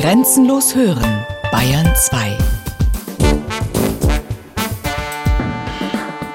[0.00, 2.38] Grenzenlos hören, Bayern 2.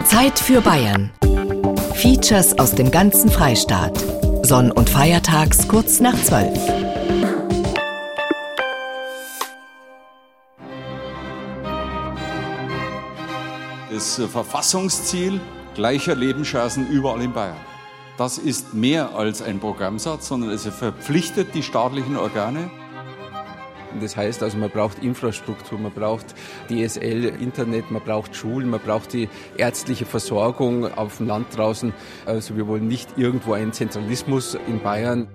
[0.05, 1.09] Zeit für Bayern.
[1.95, 3.97] Features aus dem ganzen Freistaat.
[4.43, 6.59] Sonn- und Feiertags kurz nach 12.
[13.91, 15.41] Das Verfassungsziel
[15.73, 17.57] gleicher Lebenschancen überall in Bayern.
[18.19, 22.69] Das ist mehr als ein Programmsatz, sondern es verpflichtet die staatlichen Organe.
[24.01, 26.35] Das heißt also, man braucht Infrastruktur, man braucht
[26.69, 31.93] DSL, Internet, man braucht Schulen, man braucht die ärztliche Versorgung auf dem Land draußen.
[32.25, 35.27] Also wir wollen nicht irgendwo einen Zentralismus in Bayern.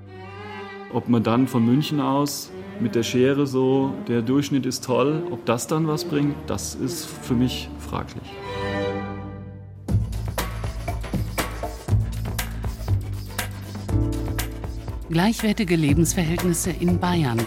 [0.93, 2.51] Ob man dann von München aus
[2.81, 7.07] mit der Schere so, der Durchschnitt ist toll, ob das dann was bringt, das ist
[7.07, 8.25] für mich fraglich.
[15.11, 17.41] Gleichwertige Lebensverhältnisse in Bayern.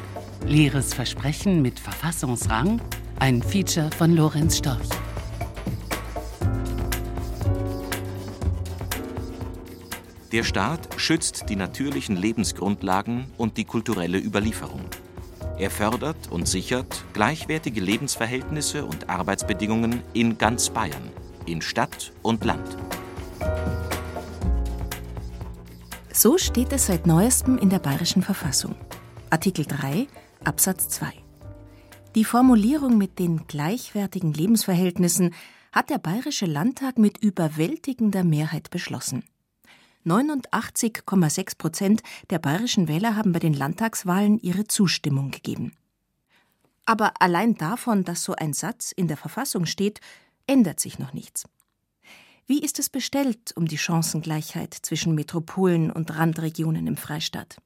[0.46, 2.82] Leeres Versprechen mit Verfassungsrang.
[3.18, 4.90] Ein Feature von Lorenz Storch.
[10.34, 14.82] Der Staat schützt die natürlichen Lebensgrundlagen und die kulturelle Überlieferung.
[15.58, 21.10] Er fördert und sichert gleichwertige Lebensverhältnisse und Arbeitsbedingungen in ganz Bayern,
[21.46, 22.78] in Stadt und Land.
[26.12, 28.76] So steht es seit neuestem in der Bayerischen Verfassung.
[29.30, 30.08] Artikel 3
[30.46, 31.14] Absatz 2.
[32.16, 35.34] Die Formulierung mit den gleichwertigen Lebensverhältnissen
[35.72, 39.24] hat der Bayerische Landtag mit überwältigender Mehrheit beschlossen.
[40.06, 45.78] 89,6 Prozent der bayerischen Wähler haben bei den Landtagswahlen ihre Zustimmung gegeben.
[46.86, 50.02] Aber allein davon, dass so ein Satz in der Verfassung steht,
[50.46, 51.46] ändert sich noch nichts.
[52.48, 57.62] Wie ist es bestellt um die Chancengleichheit zwischen Metropolen und Randregionen im Freistaat?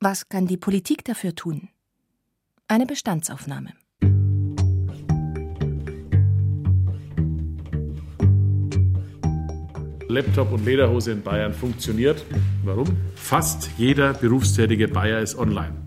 [0.00, 1.68] Was kann die Politik dafür tun?
[2.72, 3.74] Eine Bestandsaufnahme.
[10.08, 12.24] Laptop und Lederhose in Bayern funktioniert.
[12.64, 12.86] Warum?
[13.14, 15.84] Fast jeder berufstätige Bayer ist online.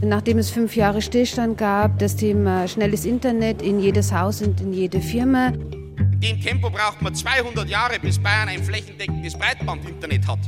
[0.00, 4.72] Nachdem es fünf Jahre Stillstand gab, das Thema schnelles Internet in jedes Haus und in
[4.72, 10.40] jede Firma, dem Tempo braucht man 200 Jahre, bis Bayern ein flächendeckendes Breitbandinternet hat.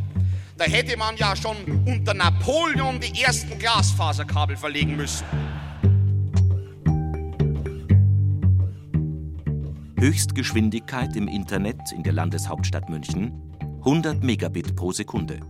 [0.57, 5.27] Da hätte man ja schon unter Napoleon die ersten Glasfaserkabel verlegen müssen.
[9.99, 13.33] Höchstgeschwindigkeit im Internet in der Landeshauptstadt München
[13.79, 15.41] 100 Megabit pro Sekunde.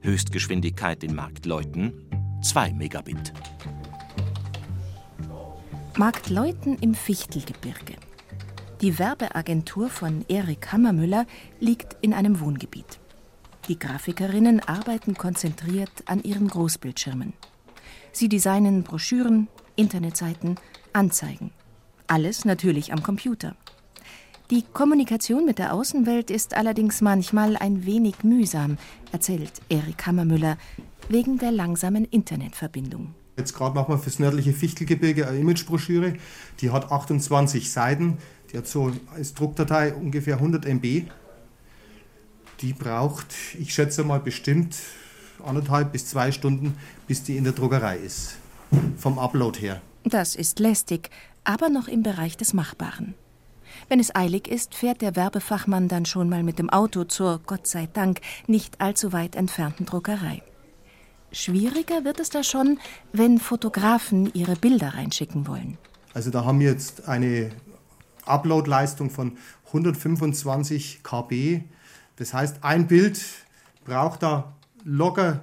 [0.00, 1.92] Höchstgeschwindigkeit in Marktleuten
[2.42, 3.34] 2 Megabit.
[5.98, 7.96] Marktleuten im Fichtelgebirge.
[8.80, 11.26] Die Werbeagentur von Erik Hammermüller
[11.58, 12.99] liegt in einem Wohngebiet.
[13.70, 17.34] Die Grafikerinnen arbeiten konzentriert an ihren Großbildschirmen.
[18.10, 20.56] Sie designen Broschüren, Internetseiten,
[20.92, 21.52] Anzeigen.
[22.08, 23.54] Alles natürlich am Computer.
[24.50, 28.76] Die Kommunikation mit der Außenwelt ist allerdings manchmal ein wenig mühsam,
[29.12, 30.58] erzählt Erik Hammermüller,
[31.08, 33.14] wegen der langsamen Internetverbindung.
[33.36, 36.14] Jetzt gerade machen wir fürs nördliche Fichtelgebirge eine Imagebroschüre.
[36.60, 38.18] Die hat 28 Seiten.
[38.52, 41.04] Die hat so als Druckdatei ungefähr 100 MB.
[42.60, 44.76] Die braucht, ich schätze mal, bestimmt
[45.44, 46.76] anderthalb bis zwei Stunden,
[47.06, 48.36] bis die in der Druckerei ist.
[48.98, 49.80] Vom Upload her.
[50.04, 51.10] Das ist lästig,
[51.44, 53.14] aber noch im Bereich des Machbaren.
[53.88, 57.66] Wenn es eilig ist, fährt der Werbefachmann dann schon mal mit dem Auto zur, Gott
[57.66, 60.42] sei Dank, nicht allzu weit entfernten Druckerei.
[61.32, 62.78] Schwieriger wird es da schon,
[63.12, 65.78] wenn Fotografen ihre Bilder reinschicken wollen.
[66.12, 67.50] Also da haben wir jetzt eine
[68.26, 69.38] Upload-Leistung von
[69.68, 71.62] 125 KB.
[72.20, 73.18] Das heißt, ein Bild
[73.82, 74.54] braucht da
[74.84, 75.40] locker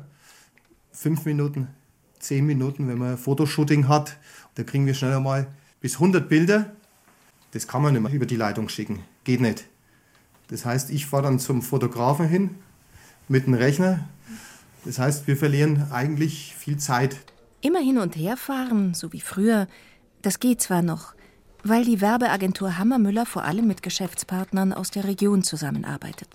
[0.92, 1.70] fünf Minuten,
[2.20, 4.16] zehn Minuten, wenn man ein Fotoshooting hat.
[4.54, 5.48] Da kriegen wir schneller mal
[5.82, 6.72] bis 100 Bilder.
[7.50, 9.04] Das kann man nicht mehr über die Leitung schicken.
[9.24, 9.66] Geht nicht.
[10.50, 12.52] Das heißt, ich fahre dann zum Fotografen hin
[13.28, 14.08] mit dem Rechner.
[14.86, 17.18] Das heißt, wir verlieren eigentlich viel Zeit.
[17.62, 19.68] Immer hin und her fahren, so wie früher,
[20.22, 21.16] das geht zwar noch,
[21.64, 26.30] weil die Werbeagentur Hammermüller vor allem mit Geschäftspartnern aus der Region zusammenarbeitet.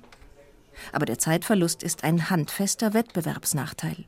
[0.92, 4.04] Aber der Zeitverlust ist ein handfester Wettbewerbsnachteil.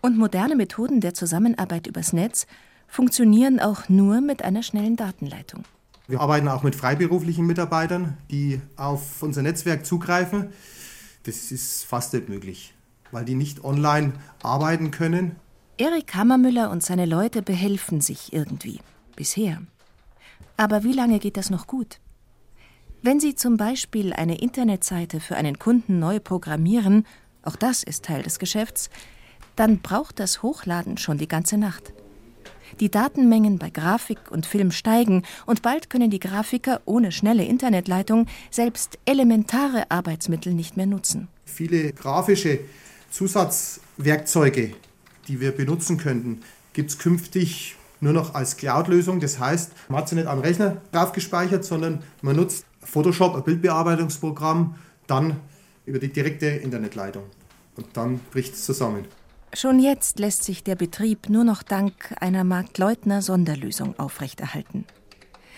[0.00, 2.46] Und moderne Methoden der Zusammenarbeit übers Netz
[2.86, 5.64] funktionieren auch nur mit einer schnellen Datenleitung.
[6.06, 10.52] Wir arbeiten auch mit freiberuflichen Mitarbeitern, die auf unser Netzwerk zugreifen.
[11.24, 12.74] Das ist fast nicht möglich,
[13.10, 15.36] weil die nicht online arbeiten können.
[15.76, 18.80] Erik Hammermüller und seine Leute behelfen sich irgendwie.
[19.16, 19.60] Bisher.
[20.56, 22.00] Aber wie lange geht das noch gut?
[23.00, 27.06] Wenn Sie zum Beispiel eine Internetseite für einen Kunden neu programmieren,
[27.42, 28.90] auch das ist Teil des Geschäfts,
[29.54, 31.92] dann braucht das Hochladen schon die ganze Nacht.
[32.80, 38.26] Die Datenmengen bei Grafik und Film steigen und bald können die Grafiker ohne schnelle Internetleitung
[38.50, 41.28] selbst elementare Arbeitsmittel nicht mehr nutzen.
[41.44, 42.58] Viele grafische
[43.10, 44.74] Zusatzwerkzeuge,
[45.28, 46.40] die wir benutzen könnten,
[46.72, 49.20] gibt es künftig nur noch als Cloud-Lösung.
[49.20, 53.42] Das heißt, man hat sie nicht am Rechner drauf gespeichert, sondern man nutzt Photoshop, ein
[53.42, 54.76] Bildbearbeitungsprogramm,
[55.06, 55.36] dann
[55.84, 57.24] über die direkte Internetleitung.
[57.76, 59.04] Und dann bricht es zusammen.
[59.54, 64.84] Schon jetzt lässt sich der Betrieb nur noch dank einer Marktleutner Sonderlösung aufrechterhalten.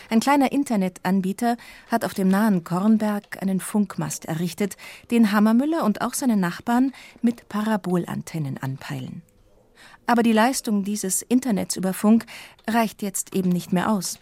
[0.08, 1.56] Ein kleiner Internetanbieter
[1.88, 4.76] hat auf dem nahen Kornberg einen Funkmast errichtet,
[5.10, 6.92] den Hammermüller und auch seine Nachbarn
[7.22, 9.22] mit Parabolantennen anpeilen.
[10.06, 12.26] Aber die Leistung dieses Internets über Funk
[12.68, 14.18] reicht jetzt eben nicht mehr aus.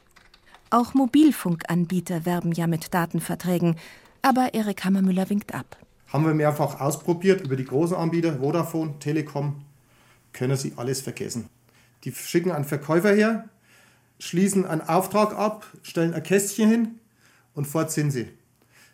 [0.70, 3.76] Auch Mobilfunkanbieter werben ja mit Datenverträgen,
[4.20, 5.78] aber Erik Hammermüller winkt ab.
[6.08, 9.64] Haben wir mehrfach ausprobiert über die großen Anbieter, Vodafone, Telekom,
[10.32, 11.48] können Sie alles vergessen.
[12.04, 13.48] Die schicken einen Verkäufer her,
[14.18, 16.88] schließen einen Auftrag ab, stellen ein Kästchen hin
[17.54, 18.28] und fort sind sie.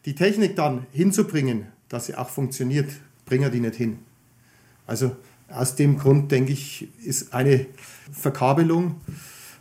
[0.04, 2.90] Die Technik dann hinzubringen, dass sie auch funktioniert,
[3.26, 3.98] bringen die nicht hin.
[4.86, 5.16] Also
[5.48, 7.66] aus dem Grund denke ich, ist eine
[8.12, 9.00] Verkabelung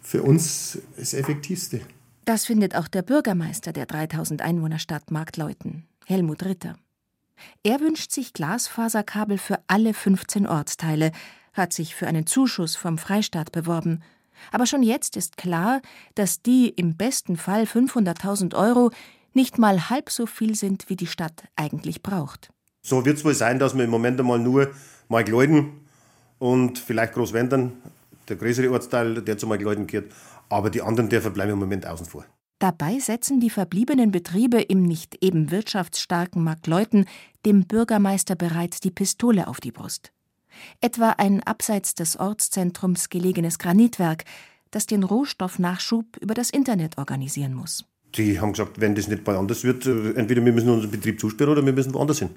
[0.02, 1.82] für uns das Effektivste.
[2.26, 6.78] Das findet auch der Bürgermeister der 3000 Einwohnerstadt Marktleuten, Helmut Ritter.
[7.64, 11.12] Er wünscht sich Glasfaserkabel für alle 15 Ortsteile,
[11.52, 14.04] hat sich für einen Zuschuss vom Freistaat beworben.
[14.54, 15.82] Aber schon jetzt ist klar,
[16.16, 18.92] dass die im besten Fall 500.000 Euro
[19.34, 22.52] nicht mal halb so viel sind, wie die Stadt eigentlich braucht.
[22.82, 24.72] So wird es wohl sein, dass wir im Moment einmal nur
[25.10, 25.74] Markleuden
[26.40, 27.74] und vielleicht Großwendern,
[28.30, 30.14] der größere Ortsteil, der zu Markleuden gehört,
[30.50, 32.26] aber die anderen Dörfer bleiben im Moment außen vor.
[32.60, 37.06] Dabei setzen die verbliebenen Betriebe im nicht eben wirtschaftsstarken Marktleuten
[37.46, 40.14] dem Bürgermeister bereits die Pistole auf die Brust.
[40.80, 44.24] Etwa ein abseits des Ortszentrums gelegenes Granitwerk,
[44.72, 47.86] das den Rohstoffnachschub über das Internet organisieren muss.
[48.16, 51.20] Die haben gesagt, wenn das nicht bald anders wird, äh, entweder wir müssen unseren Betrieb
[51.20, 52.30] zusperren oder wir müssen woanders hin.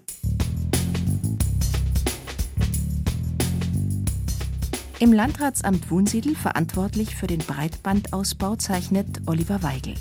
[4.98, 9.92] Im Landratsamt Wunsiedel verantwortlich für den Breitbandausbau zeichnet Oliver Weigel.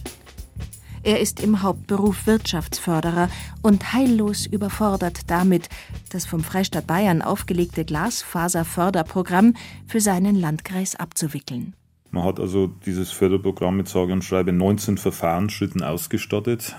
[1.04, 3.30] Er ist im Hauptberuf Wirtschaftsförderer
[3.62, 5.68] und heillos überfordert damit,
[6.12, 9.56] das vom Freistaat Bayern aufgelegte Glasfaserförderprogramm
[9.86, 11.74] für seinen Landkreis abzuwickeln.
[12.12, 16.74] Man hat also dieses Förderprogramm mit sage und schreibe 19 Verfahrensschritten ausgestattet.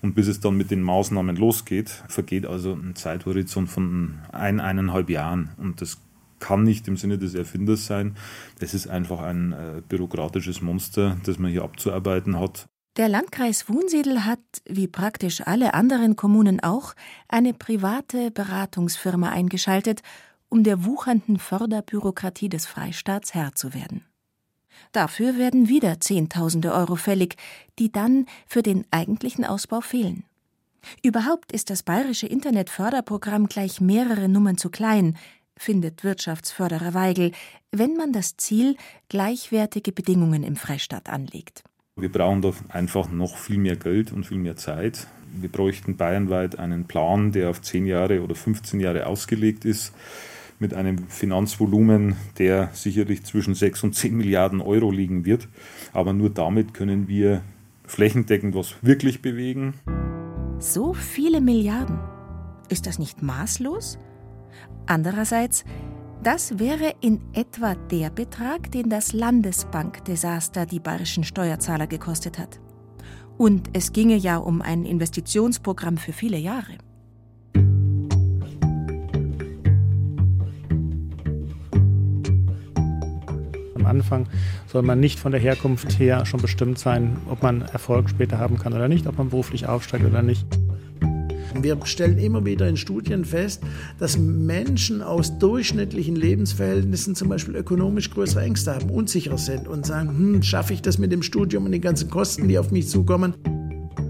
[0.00, 5.10] Und bis es dann mit den Maßnahmen losgeht, vergeht also ein Zeithorizont von ein, eineinhalb
[5.10, 5.50] Jahren.
[5.58, 5.98] Und das
[6.40, 8.16] kann nicht im Sinne des Erfinders sein.
[8.60, 12.68] Es ist einfach ein äh, bürokratisches Monster, das man hier abzuarbeiten hat.
[12.96, 16.94] Der Landkreis Wunsiedel hat, wie praktisch alle anderen Kommunen auch,
[17.28, 20.02] eine private Beratungsfirma eingeschaltet,
[20.48, 24.04] um der wuchernden Förderbürokratie des Freistaats Herr zu werden.
[24.92, 27.36] Dafür werden wieder Zehntausende Euro fällig,
[27.78, 30.24] die dann für den eigentlichen Ausbau fehlen.
[31.02, 35.16] Überhaupt ist das bayerische Internetförderprogramm gleich mehrere Nummern zu klein,
[35.58, 37.32] findet Wirtschaftsförderer Weigel,
[37.72, 38.76] wenn man das Ziel
[39.08, 41.62] gleichwertige Bedingungen im Freistaat anlegt.
[41.96, 45.08] Wir brauchen da einfach noch viel mehr Geld und viel mehr Zeit.
[45.32, 49.92] Wir bräuchten bayernweit einen Plan, der auf 10 Jahre oder 15 Jahre ausgelegt ist,
[50.60, 55.48] mit einem Finanzvolumen, der sicherlich zwischen 6 und 10 Milliarden Euro liegen wird.
[55.92, 57.42] Aber nur damit können wir
[57.84, 59.74] flächendeckend was wirklich bewegen.
[60.58, 61.98] So viele Milliarden.
[62.68, 63.98] Ist das nicht maßlos?
[64.86, 65.64] Andererseits,
[66.22, 72.58] das wäre in etwa der Betrag, den das Landesbankdesaster die bayerischen Steuerzahler gekostet hat.
[73.36, 76.78] Und es ginge ja um ein Investitionsprogramm für viele Jahre.
[83.76, 84.26] Am Anfang
[84.66, 88.58] soll man nicht von der Herkunft her schon bestimmt sein, ob man Erfolg später haben
[88.58, 90.46] kann oder nicht, ob man beruflich aufsteigt oder nicht.
[91.54, 93.62] Wir stellen immer wieder in Studien fest,
[93.98, 100.10] dass Menschen aus durchschnittlichen Lebensverhältnissen zum Beispiel ökonomisch größere Ängste haben, unsicher sind und sagen,
[100.10, 103.34] hm, schaffe ich das mit dem Studium und den ganzen Kosten, die auf mich zukommen?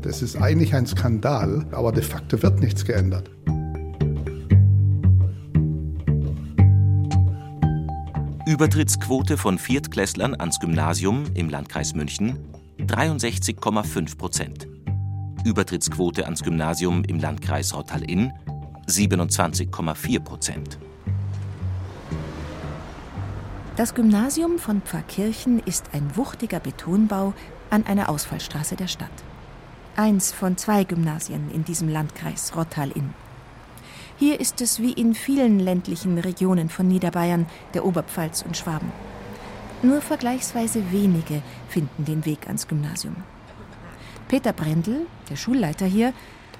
[0.02, 3.30] Das ist eigentlich ein Skandal, aber de facto wird nichts geändert.
[8.46, 12.38] Übertrittsquote von Viertklässlern ans Gymnasium im Landkreis München
[12.78, 14.68] 63,5 Prozent.
[15.44, 18.32] Übertrittsquote ans Gymnasium im Landkreis Rottal-Inn
[18.86, 20.78] 27,4 Prozent.
[23.76, 27.32] Das Gymnasium von Pfarrkirchen ist ein wuchtiger Betonbau
[27.70, 29.10] an einer Ausfallstraße der Stadt.
[29.96, 33.14] Eins von zwei Gymnasien in diesem Landkreis Rottal-Inn.
[34.16, 38.90] Hier ist es wie in vielen ländlichen Regionen von Niederbayern, der Oberpfalz und Schwaben.
[39.82, 43.14] Nur vergleichsweise wenige finden den Weg ans Gymnasium.
[44.28, 46.12] Peter Brendel, der Schulleiter hier,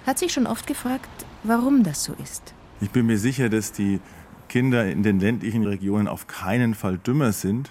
[0.06, 1.08] hat sich schon oft gefragt,
[1.44, 2.54] warum das so ist.
[2.80, 4.00] Ich bin mir sicher, dass die
[4.48, 7.70] Kinder in den ländlichen Regionen auf keinen Fall dümmer sind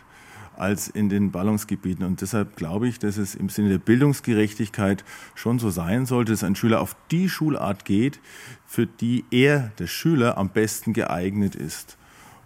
[0.55, 2.05] als in den Ballungsgebieten.
[2.05, 6.43] Und deshalb glaube ich, dass es im Sinne der Bildungsgerechtigkeit schon so sein sollte, dass
[6.43, 8.19] ein Schüler auf die Schulart geht,
[8.67, 11.97] für die er, der Schüler, am besten geeignet ist.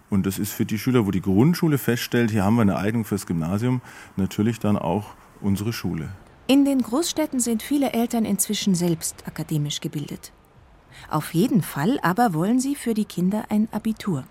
[0.08, 3.04] Und das ist für die Schüler, wo die Grundschule feststellt, hier haben wir eine Eignung
[3.04, 3.82] fürs Gymnasium,
[4.16, 6.10] natürlich dann auch unsere Schule.
[6.48, 10.32] In den Großstädten sind viele Eltern inzwischen selbst akademisch gebildet.
[11.08, 14.24] Auf jeden Fall aber wollen sie für die Kinder ein Abitur.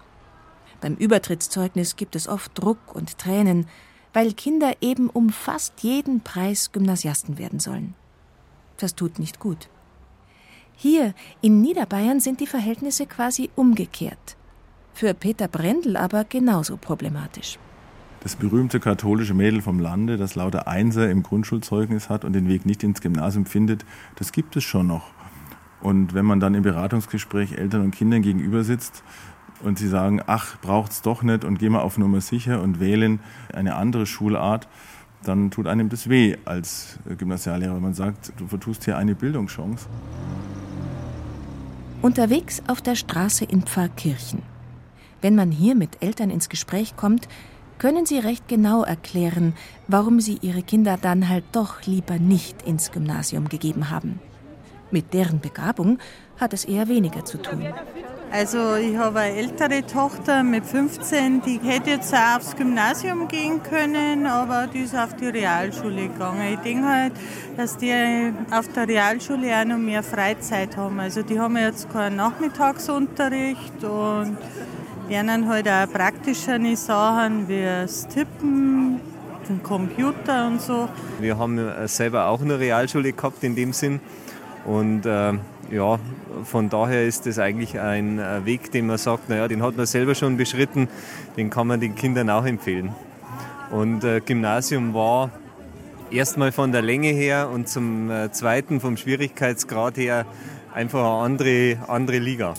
[0.82, 3.68] Beim Übertrittszeugnis gibt es oft Druck und Tränen,
[4.14, 7.94] weil Kinder eben um fast jeden Preis Gymnasiasten werden sollen.
[8.78, 9.70] Das tut nicht gut.
[10.76, 14.36] Hier in Niederbayern sind die Verhältnisse quasi umgekehrt.
[14.94, 17.58] Für Peter Brendel aber genauso problematisch.
[18.22, 22.66] Das berühmte katholische Mädel vom Lande, das lauter Einser im Grundschulzeugnis hat und den Weg
[22.66, 23.84] nicht ins Gymnasium findet,
[24.16, 25.12] das gibt es schon noch.
[25.82, 29.04] Und wenn man dann im Beratungsgespräch Eltern und Kindern gegenüber sitzt,
[29.64, 33.20] und sie sagen, ach, braucht's doch nicht und gehen wir auf Nummer sicher und wählen
[33.54, 34.68] eine andere Schulart,
[35.24, 39.88] dann tut einem das weh als Gymnasiallehrer, wenn man sagt, du vertust hier eine Bildungschance.
[42.02, 44.42] Unterwegs auf der Straße in Pfarrkirchen.
[45.22, 47.28] Wenn man hier mit Eltern ins Gespräch kommt,
[47.82, 49.56] können sie recht genau erklären,
[49.88, 54.20] warum sie ihre Kinder dann halt doch lieber nicht ins Gymnasium gegeben haben.
[54.92, 55.98] Mit deren Begabung
[56.40, 57.66] hat es eher weniger zu tun.
[58.32, 63.64] Also ich habe eine ältere Tochter mit 15, die hätte jetzt auch aufs Gymnasium gehen
[63.64, 66.54] können, aber die ist auf die Realschule gegangen.
[66.54, 67.14] Ich denke halt,
[67.58, 71.00] dass die auf der Realschule auch noch mehr Freizeit haben.
[71.00, 74.38] Also die haben jetzt keinen Nachmittagsunterricht und
[75.12, 79.02] lernen halt auch praktischere Sachen wie das Tippen,
[79.50, 80.88] den Computer und so.
[81.20, 84.00] Wir haben selber auch eine Realschule gehabt in dem Sinn
[84.64, 85.34] und äh,
[85.70, 86.00] ja,
[86.46, 89.86] von daher ist das eigentlich ein äh, Weg, den man sagt, naja, den hat man
[89.86, 90.88] selber schon beschritten,
[91.36, 92.96] den kann man den Kindern auch empfehlen.
[93.70, 95.30] Und äh, Gymnasium war
[96.10, 100.26] erstmal von der Länge her und zum äh, zweiten vom Schwierigkeitsgrad her
[100.74, 102.54] einfach eine andere, andere Liga.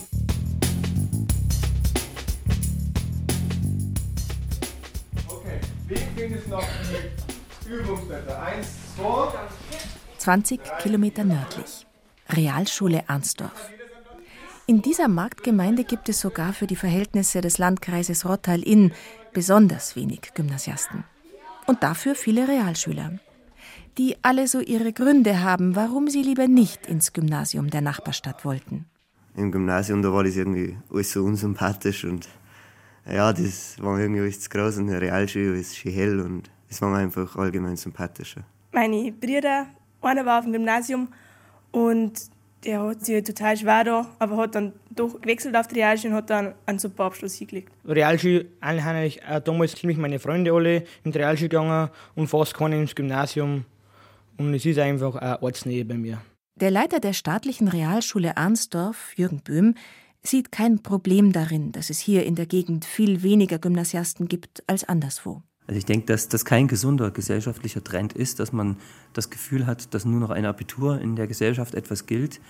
[10.17, 11.85] 20 Kilometer nördlich.
[12.29, 13.69] Realschule Arnsdorf.
[14.65, 18.93] In dieser Marktgemeinde gibt es sogar für die Verhältnisse des Landkreises Rottal-Inn
[19.33, 21.03] besonders wenig Gymnasiasten.
[21.67, 23.19] Und dafür viele Realschüler,
[23.97, 28.85] die alle so ihre Gründe haben, warum sie lieber nicht ins Gymnasium der Nachbarstadt wollten.
[29.35, 32.29] Im Gymnasium, da war das irgendwie alles so unsympathisch und
[33.05, 36.81] ja, das war irgendwie alles zu groß und eine Realschule ist schön hell und es
[36.81, 38.43] war mir einfach allgemein sympathischer.
[38.71, 39.67] Meine Brüder,
[40.01, 41.07] einer war auf dem Gymnasium
[41.71, 42.13] und
[42.63, 46.17] der hat sich total schwer da, aber hat dann doch gewechselt auf die Realschule und
[46.17, 47.71] hat dann einen super Abschluss hingelegt.
[47.85, 52.27] Realschule, alle haben eigentlich auch damals ziemlich meine Freunde alle in die Realschule gegangen und
[52.27, 53.65] fast keine ins Gymnasium.
[54.37, 56.21] Und es ist einfach eine Ortsnähe bei mir.
[56.59, 59.75] Der Leiter der staatlichen Realschule Arnsdorf, Jürgen Böhm,
[60.23, 64.83] sieht kein Problem darin, dass es hier in der Gegend viel weniger Gymnasiasten gibt als
[64.83, 65.43] anderswo.
[65.67, 68.77] Also ich denke, dass das kein gesunder gesellschaftlicher Trend ist, dass man
[69.13, 72.41] das Gefühl hat, dass nur noch ein Abitur in der Gesellschaft etwas gilt.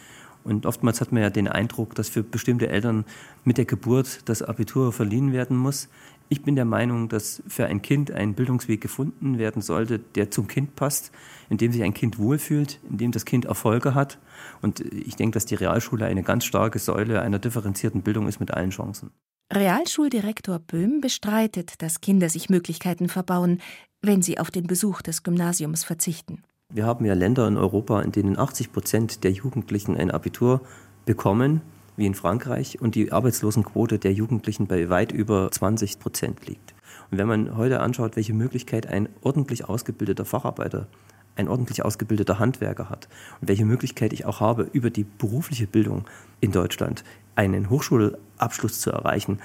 [0.44, 3.06] Und oftmals hat man ja den Eindruck, dass für bestimmte Eltern
[3.44, 5.88] mit der Geburt das Abitur verliehen werden muss.
[6.28, 10.48] Ich bin der Meinung, dass für ein Kind ein Bildungsweg gefunden werden sollte, der zum
[10.48, 11.12] Kind passt,
[11.50, 14.18] in dem sich ein Kind wohlfühlt, in dem das Kind Erfolge hat.
[14.62, 18.52] Und ich denke, dass die Realschule eine ganz starke Säule einer differenzierten Bildung ist mit
[18.52, 19.12] allen Chancen.
[19.52, 23.62] Realschuldirektor Böhm bestreitet, dass Kinder sich Möglichkeiten verbauen,
[24.02, 26.44] wenn sie auf den Besuch des Gymnasiums verzichten.
[26.70, 30.62] Wir haben ja Länder in Europa, in denen 80 Prozent der Jugendlichen ein Abitur
[31.06, 31.62] bekommen,
[31.98, 36.74] wie in Frankreich, und die Arbeitslosenquote der Jugendlichen bei weit über 20 Prozent liegt.
[37.12, 40.88] Und wenn man heute anschaut, welche Möglichkeit ein ordentlich ausgebildeter Facharbeiter
[41.36, 43.08] ein ordentlich ausgebildeter Handwerker hat
[43.42, 46.06] und welche Möglichkeit ich auch habe, über die berufliche Bildung
[46.42, 47.04] in Deutschland
[47.36, 49.40] einen Hochschulabschluss zu erreichen,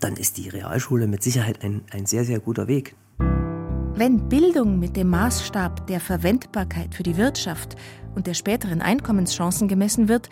[0.00, 2.94] dann ist die Realschule mit Sicherheit ein, ein sehr, sehr guter Weg.
[3.94, 7.74] Wenn Bildung mit dem Maßstab der Verwendbarkeit für die Wirtschaft
[8.14, 10.28] und der späteren Einkommenschancen gemessen wird,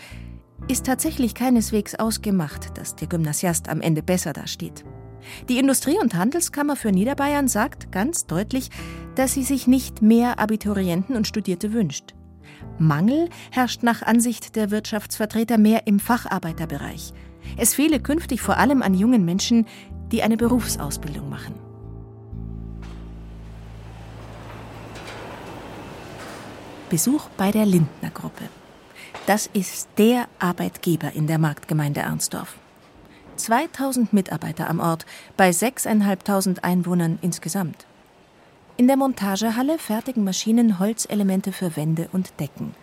[0.68, 4.84] ist tatsächlich keineswegs ausgemacht, dass der Gymnasiast am Ende besser dasteht.
[5.48, 8.70] Die Industrie- und Handelskammer für Niederbayern sagt ganz deutlich,
[9.14, 12.14] dass sie sich nicht mehr Abiturienten und Studierte wünscht.
[12.78, 17.12] Mangel herrscht nach Ansicht der Wirtschaftsvertreter mehr im Facharbeiterbereich.
[17.56, 19.66] Es fehle künftig vor allem an jungen Menschen,
[20.12, 21.54] die eine Berufsausbildung machen.
[26.90, 28.44] Besuch bei der Lindner Gruppe.
[29.26, 32.56] Das ist der Arbeitgeber in der Marktgemeinde Arnsdorf.
[33.36, 37.86] 2000 Mitarbeiter am Ort, bei 6.500 Einwohnern insgesamt.
[38.76, 42.74] In der Montagehalle fertigen Maschinen Holzelemente für Wände und Decken.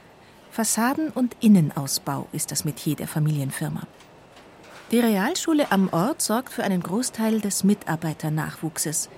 [0.52, 3.82] Fassaden- und Innenausbau ist das Metier der Familienfirma.
[4.92, 9.10] Die Realschule am Ort sorgt für einen Großteil des Mitarbeiternachwuchses.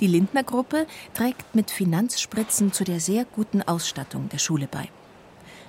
[0.00, 4.88] Die Lindner Gruppe trägt mit Finanzspritzen zu der sehr guten Ausstattung der Schule bei.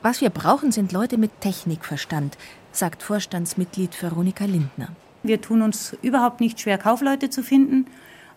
[0.02, 2.38] Was wir brauchen, sind Leute mit Technikverstand,
[2.74, 4.90] sagt Vorstandsmitglied Veronika Lindner.
[5.24, 7.88] Wir tun uns überhaupt nicht schwer, Kaufleute zu finden.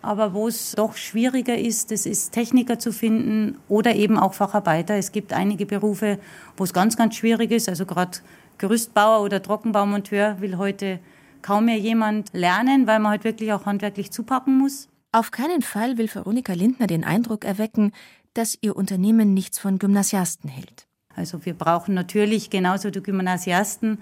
[0.01, 4.95] Aber wo es doch schwieriger ist, das ist Techniker zu finden oder eben auch Facharbeiter.
[4.95, 6.19] Es gibt einige Berufe,
[6.55, 7.67] wo es ganz, ganz schwierig ist.
[7.67, 8.19] Also gerade
[8.57, 10.99] Gerüstbauer oder Trockenbaumonteur will heute
[11.41, 14.87] kaum mehr jemand lernen, weil man halt wirklich auch handwerklich zupacken muss.
[15.11, 17.91] Auf keinen Fall will Veronika Lindner den Eindruck erwecken,
[18.33, 20.87] dass ihr Unternehmen nichts von Gymnasiasten hält.
[21.15, 23.99] Also wir brauchen natürlich genauso die Gymnasiasten,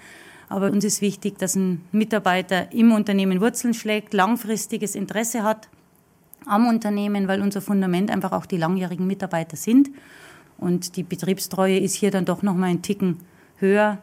[0.50, 5.70] aber uns ist wichtig, dass ein Mitarbeiter im Unternehmen Wurzeln schlägt, langfristiges Interesse hat
[6.46, 9.90] am Unternehmen, weil unser Fundament einfach auch die langjährigen Mitarbeiter sind.
[10.58, 13.18] Und die Betriebstreue ist hier dann doch noch mal ein Ticken
[13.58, 13.98] höher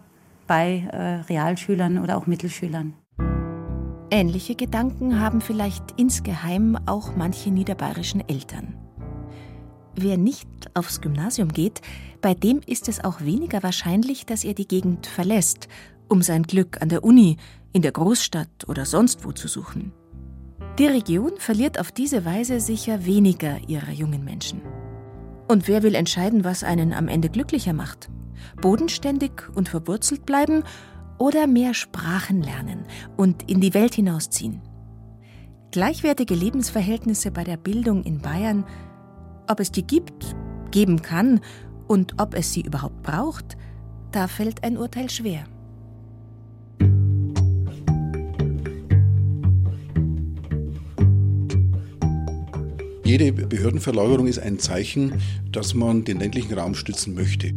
[0.47, 2.95] bei äh, Realschülern oder auch Mittelschülern.
[4.11, 8.75] Ähnliche Gedanken haben vielleicht insgeheim auch manche niederbayerischen Eltern.
[9.95, 11.81] Wer nicht aufs Gymnasium geht,
[12.21, 15.69] bei dem ist es auch weniger wahrscheinlich, dass er die Gegend verlässt,
[16.13, 17.39] um sein Glück an der Uni,
[17.73, 19.93] in der Großstadt oder sonst wo zu suchen.
[20.79, 24.61] Die Region verliert auf diese Weise sicher weniger ihrer jungen Menschen.
[25.49, 28.11] Und wer will entscheiden, was einen am Ende glücklicher macht?
[28.61, 30.65] Bodenständig und verwurzelt bleiben
[31.19, 32.85] oder mehr Sprachen lernen
[33.17, 34.61] und in die Welt hinausziehen.
[35.71, 38.67] Gleichwertige Lebensverhältnisse bei der Bildung in Bayern,
[39.49, 40.37] ob es die gibt,
[40.73, 41.41] geben kann
[41.89, 43.57] und ob es sie überhaupt braucht,
[44.11, 45.45] da fällt ein Urteil schwer.
[53.13, 55.21] Jede Behördenverlagerung ist ein Zeichen,
[55.51, 57.53] dass man den ländlichen Raum stützen möchte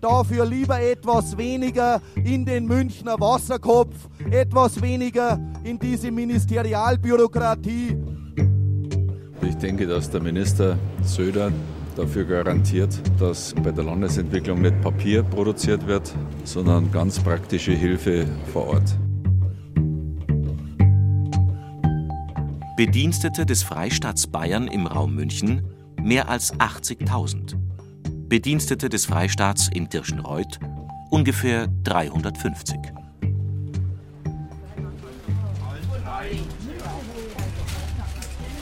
[0.00, 7.96] dafür lieber etwas weniger in den Münchner Wasserkopf, etwas weniger in diese Ministerialbürokratie.
[9.42, 11.50] Ich denke, dass der Minister Söder
[11.96, 18.68] dafür garantiert, dass bei der Landesentwicklung nicht Papier produziert wird, sondern ganz praktische Hilfe vor
[18.68, 18.96] Ort.
[22.78, 25.66] Bedienstete des Freistaats Bayern im Raum München
[26.00, 27.56] mehr als 80.000.
[28.28, 30.60] Bedienstete des Freistaats in Tirschenreuth
[31.10, 32.78] ungefähr 350.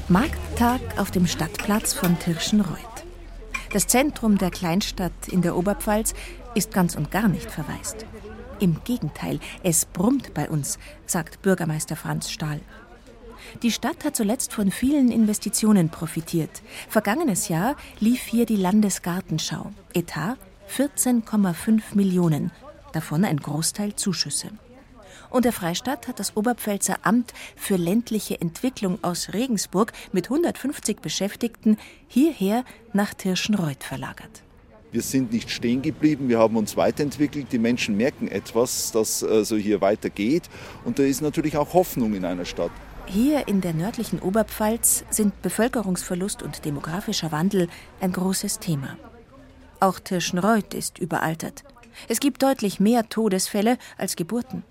[0.08, 3.04] Markttag auf dem Stadtplatz von Tirschenreuth.
[3.74, 6.14] Das Zentrum der Kleinstadt in der Oberpfalz
[6.54, 8.06] ist ganz und gar nicht verwaist.
[8.60, 12.62] Im Gegenteil, es brummt bei uns, sagt Bürgermeister Franz Stahl.
[13.62, 16.62] Die Stadt hat zuletzt von vielen Investitionen profitiert.
[16.88, 19.72] Vergangenes Jahr lief hier die Landesgartenschau.
[19.94, 20.36] Etat
[20.76, 22.50] 14,5 Millionen,
[22.92, 24.48] davon ein Großteil Zuschüsse.
[25.30, 31.78] Und der Freistaat hat das Oberpfälzer Amt für ländliche Entwicklung aus Regensburg mit 150 Beschäftigten
[32.08, 34.42] hierher nach Tirschenreuth verlagert.
[34.92, 37.52] Wir sind nicht stehen geblieben, wir haben uns weiterentwickelt.
[37.52, 40.44] Die Menschen merken etwas, dass also hier weitergeht.
[40.84, 42.70] Und da ist natürlich auch Hoffnung in einer Stadt.
[43.08, 47.68] Hier in der nördlichen Oberpfalz sind Bevölkerungsverlust und demografischer Wandel
[48.00, 48.98] ein großes Thema.
[49.78, 51.62] Auch Tirschenreuth ist überaltert.
[52.08, 54.64] Es gibt deutlich mehr Todesfälle als Geburten.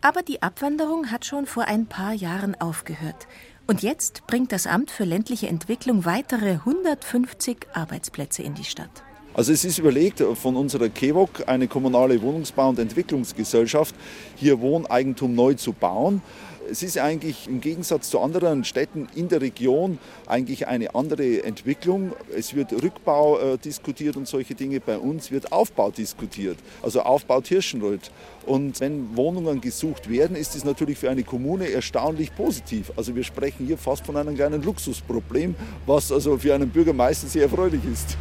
[0.00, 3.26] Aber die Abwanderung hat schon vor ein paar Jahren aufgehört.
[3.66, 9.02] Und jetzt bringt das Amt für ländliche Entwicklung weitere 150 Arbeitsplätze in die Stadt.
[9.34, 13.94] Also es ist überlegt von unserer KEWOG, eine kommunale Wohnungsbau- und Entwicklungsgesellschaft,
[14.34, 16.22] hier Wohneigentum neu zu bauen.
[16.70, 22.12] Es ist eigentlich im Gegensatz zu anderen Städten in der Region eigentlich eine andere Entwicklung.
[22.34, 24.80] Es wird Rückbau äh, diskutiert und solche Dinge.
[24.80, 28.10] Bei uns wird Aufbau diskutiert, also Aufbau Tirschenreuth.
[28.46, 32.92] Und wenn Wohnungen gesucht werden, ist es natürlich für eine Kommune erstaunlich positiv.
[32.96, 35.54] Also wir sprechen hier fast von einem kleinen Luxusproblem,
[35.86, 38.16] was also für einen Bürgermeister sehr erfreulich ist.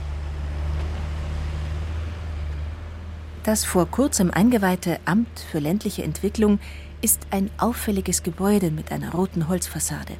[3.44, 6.58] Das vor kurzem eingeweihte Amt für ländliche Entwicklung
[7.02, 10.14] ist ein auffälliges Gebäude mit einer roten Holzfassade.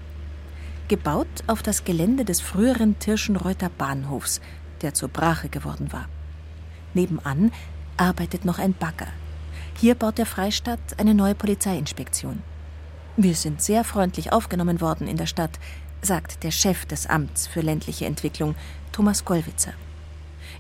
[0.88, 4.42] Gebaut auf das Gelände des früheren Tirschenreuther Bahnhofs,
[4.82, 6.08] der zur Brache geworden war.
[6.94, 7.52] Nebenan
[7.98, 9.08] arbeitet noch ein Bagger.
[9.78, 12.42] Hier baut der Freistaat eine neue Polizeiinspektion.
[13.18, 15.60] Wir sind sehr freundlich aufgenommen worden in der Stadt,
[16.02, 18.56] sagt der Chef des Amts für ländliche Entwicklung,
[18.92, 19.74] Thomas Gollwitzer.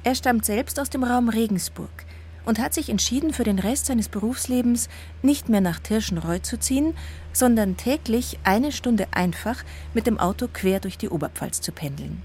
[0.03, 2.05] Er stammt selbst aus dem Raum Regensburg
[2.45, 4.89] und hat sich entschieden, für den Rest seines Berufslebens
[5.21, 6.93] nicht mehr nach Tirschenreuth zu ziehen,
[7.33, 12.21] sondern täglich eine Stunde einfach mit dem Auto quer durch die Oberpfalz zu pendeln.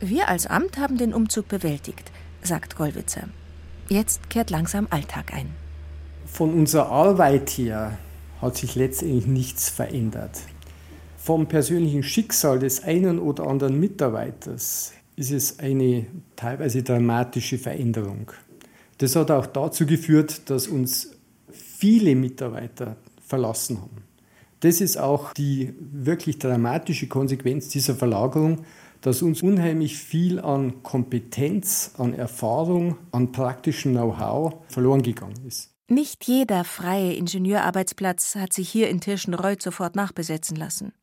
[0.00, 3.28] Wir als Amt haben den Umzug bewältigt, sagt Gollwitzer.
[3.88, 5.50] Jetzt kehrt langsam Alltag ein.
[6.26, 7.98] Von unserer Arbeit her
[8.40, 10.40] hat sich letztendlich nichts verändert.
[11.16, 18.32] Vom persönlichen Schicksal des einen oder anderen Mitarbeiters ist es eine teilweise dramatische Veränderung.
[19.04, 21.10] Das hat auch dazu geführt, dass uns
[21.52, 24.02] viele Mitarbeiter verlassen haben.
[24.60, 28.64] Das ist auch die wirklich dramatische Konsequenz dieser Verlagerung,
[29.02, 35.74] dass uns unheimlich viel an Kompetenz, an Erfahrung, an praktischem Know-how verloren gegangen ist.
[35.86, 40.94] Nicht jeder freie Ingenieurarbeitsplatz hat sich hier in Tirschenreuth sofort nachbesetzen lassen.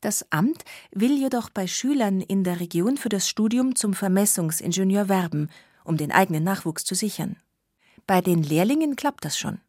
[0.00, 5.48] Das Amt will jedoch bei Schülern in der Region für das Studium zum Vermessungsingenieur werben
[5.84, 7.36] um den eigenen Nachwuchs zu sichern.
[8.06, 9.60] Bei den Lehrlingen klappt das schon.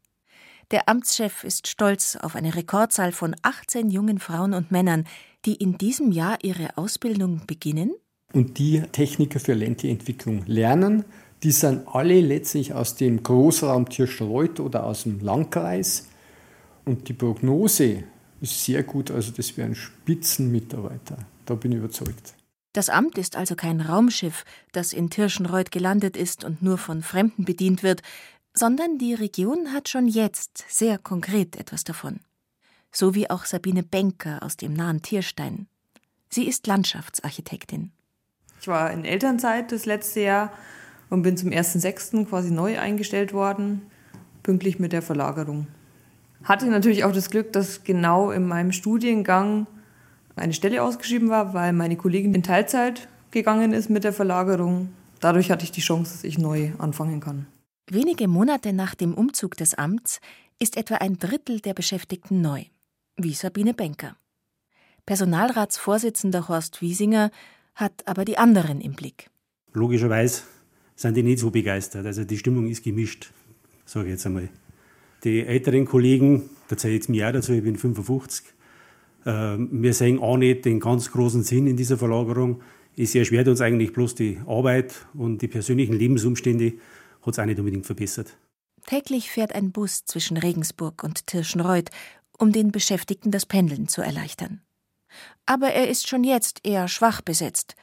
[0.72, 5.06] Der Amtschef ist stolz auf eine Rekordzahl von 18 jungen Frauen und Männern,
[5.46, 7.94] die in diesem Jahr ihre Ausbildung beginnen.
[8.34, 11.06] Und die Techniker für ländliche Entwicklung lernen,
[11.44, 16.08] die sind alle letztlich aus dem Großraum Tirschenreuth oder aus dem Landkreis.
[16.86, 18.04] Und die Prognose
[18.42, 21.18] ist sehr gut, also das wären Spitzenmitarbeiter.
[21.46, 22.34] Da bin ich überzeugt.
[22.76, 27.46] Das Amt ist also kein Raumschiff, das in Tirschenreuth gelandet ist und nur von Fremden
[27.46, 28.02] bedient wird,
[28.54, 32.20] sondern die Region hat schon jetzt sehr konkret etwas davon.
[32.92, 35.68] So wie auch Sabine Benker aus dem nahen Tierstein.
[36.28, 37.94] Sie ist Landschaftsarchitektin.
[38.60, 40.52] Ich war in Elternzeit das letzte Jahr
[41.10, 42.26] und bin zum 1.6.
[42.26, 43.84] quasi neu eingestellt worden,
[44.44, 45.68] pünktlich mit der Verlagerung.
[46.44, 49.66] Hatte natürlich auch das Glück, dass genau in meinem Studiengang
[50.36, 54.90] eine Stelle ausgeschrieben war, weil meine Kollegin in Teilzeit gegangen ist mit der Verlagerung.
[55.20, 57.48] Dadurch hatte ich die Chance, dass ich neu anfangen kann.
[57.90, 60.20] Wenige Monate nach dem Umzug des Amts
[60.60, 62.64] ist etwa ein Drittel der Beschäftigten neu,
[63.18, 64.16] wie Sabine Benker.
[65.06, 67.30] Personalratsvorsitzender Horst Wiesinger
[67.76, 69.30] hat aber die anderen im Blick.
[69.74, 70.44] Logischerweise
[70.96, 72.06] sind die nicht so begeistert.
[72.06, 73.32] Also die Stimmung ist gemischt,
[73.86, 74.50] sage ich jetzt einmal.
[75.24, 78.55] Die älteren Kollegen, da zähle ich jetzt mir auch dazu, ich bin 55, ähm,
[79.26, 82.62] wir sehen auch nicht den ganz großen Sinn in dieser Verlagerung.
[82.96, 86.74] Es erschwert uns eigentlich bloß die Arbeit und die persönlichen Lebensumstände
[87.26, 88.38] hat es auch nicht unbedingt verbessert.
[88.86, 91.90] Täglich fährt ein Bus zwischen Regensburg und Tirschenreuth,
[92.38, 94.62] um den Beschäftigten das Pendeln zu erleichtern.
[95.46, 97.76] Aber er ist schon jetzt eher schwach besetzt,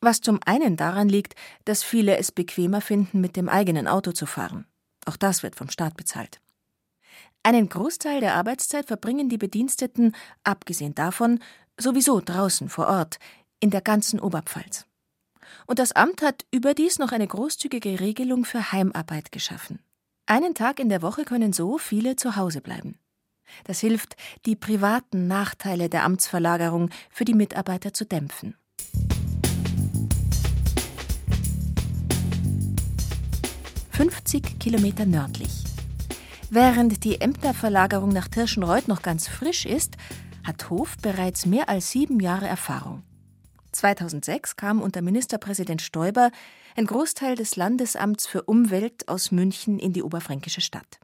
[0.00, 1.34] was zum einen daran liegt,
[1.64, 4.66] dass viele es bequemer finden, mit dem eigenen Auto zu fahren.
[5.06, 6.40] Auch das wird vom Staat bezahlt.
[7.42, 11.40] Einen Großteil der Arbeitszeit verbringen die Bediensteten, abgesehen davon,
[11.78, 13.18] sowieso draußen vor Ort,
[13.60, 14.86] in der ganzen Oberpfalz.
[15.66, 19.78] Und das Amt hat überdies noch eine großzügige Regelung für Heimarbeit geschaffen.
[20.26, 22.98] Einen Tag in der Woche können so viele zu Hause bleiben.
[23.64, 28.54] Das hilft, die privaten Nachteile der Amtsverlagerung für die Mitarbeiter zu dämpfen.
[33.90, 35.69] Fünfzig Kilometer nördlich
[36.52, 39.96] Während die Ämterverlagerung nach Tirschenreuth noch ganz frisch ist,
[40.42, 43.04] hat Hof bereits mehr als sieben Jahre Erfahrung.
[43.70, 46.32] 2006 kam unter Ministerpräsident Stoiber
[46.76, 50.98] ein Großteil des Landesamts für Umwelt aus München in die oberfränkische Stadt.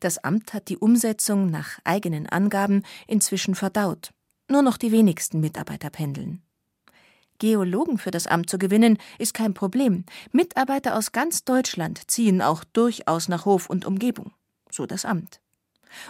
[0.00, 4.10] Das Amt hat die Umsetzung nach eigenen Angaben inzwischen verdaut.
[4.50, 6.42] Nur noch die wenigsten Mitarbeiter pendeln.
[7.38, 10.04] Geologen für das Amt zu gewinnen, ist kein Problem.
[10.32, 14.32] Mitarbeiter aus ganz Deutschland ziehen auch durchaus nach Hof und Umgebung
[14.76, 15.40] so das Amt.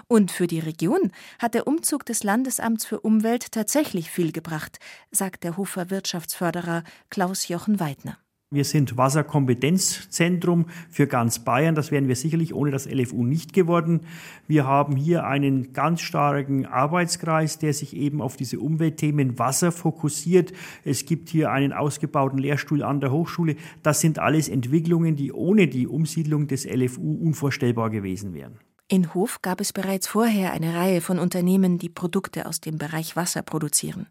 [0.09, 4.79] Und für die Region hat der Umzug des Landesamts für Umwelt tatsächlich viel gebracht,
[5.11, 8.19] sagt der Hofer Wirtschaftsförderer Klaus Jochen Weidner.
[8.57, 11.75] Wir sind Wasserkompetenzzentrum für ganz Bayern.
[11.75, 14.01] Das wären wir sicherlich ohne das LFU nicht geworden.
[14.49, 20.55] Wir haben hier einen ganz starken Arbeitskreis, der sich eben auf diese Umweltthemen Wasser fokussiert.
[20.85, 23.57] Es gibt hier einen ausgebauten Lehrstuhl an der Hochschule.
[23.83, 28.59] Das sind alles Entwicklungen, die ohne die Umsiedlung des LFU unvorstellbar gewesen wären.
[28.88, 33.16] In Hof gab es bereits vorher eine Reihe von Unternehmen, die Produkte aus dem Bereich
[33.16, 34.07] Wasser produzieren.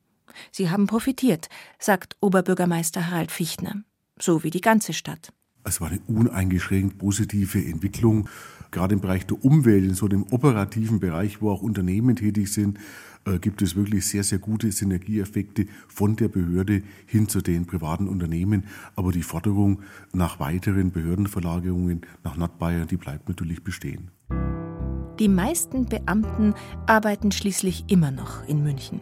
[0.52, 3.84] Sie haben profitiert, sagt Oberbürgermeister Harald Fichtner
[4.20, 5.34] so wie die ganze Stadt.
[5.64, 8.30] Es war eine uneingeschränkt positive Entwicklung.
[8.72, 12.78] Gerade im Bereich der Umwelt, in so einem operativen Bereich, wo auch Unternehmen tätig sind,
[13.26, 18.08] äh, gibt es wirklich sehr, sehr gute Synergieeffekte von der Behörde hin zu den privaten
[18.08, 18.66] Unternehmen.
[18.96, 19.82] Aber die Forderung
[20.14, 24.12] nach weiteren Behördenverlagerungen nach Nordbayern, die bleibt natürlich bestehen.
[25.20, 26.54] Die meisten Beamten
[26.86, 29.02] arbeiten schließlich immer noch in München.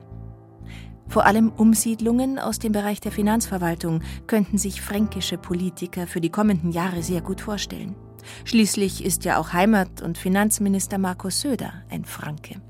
[1.07, 6.71] Vor allem Umsiedlungen aus dem Bereich der Finanzverwaltung könnten sich fränkische Politiker für die kommenden
[6.71, 7.95] Jahre sehr gut vorstellen.
[8.45, 12.61] Schließlich ist ja auch Heimat- und Finanzminister Markus Söder ein Franke.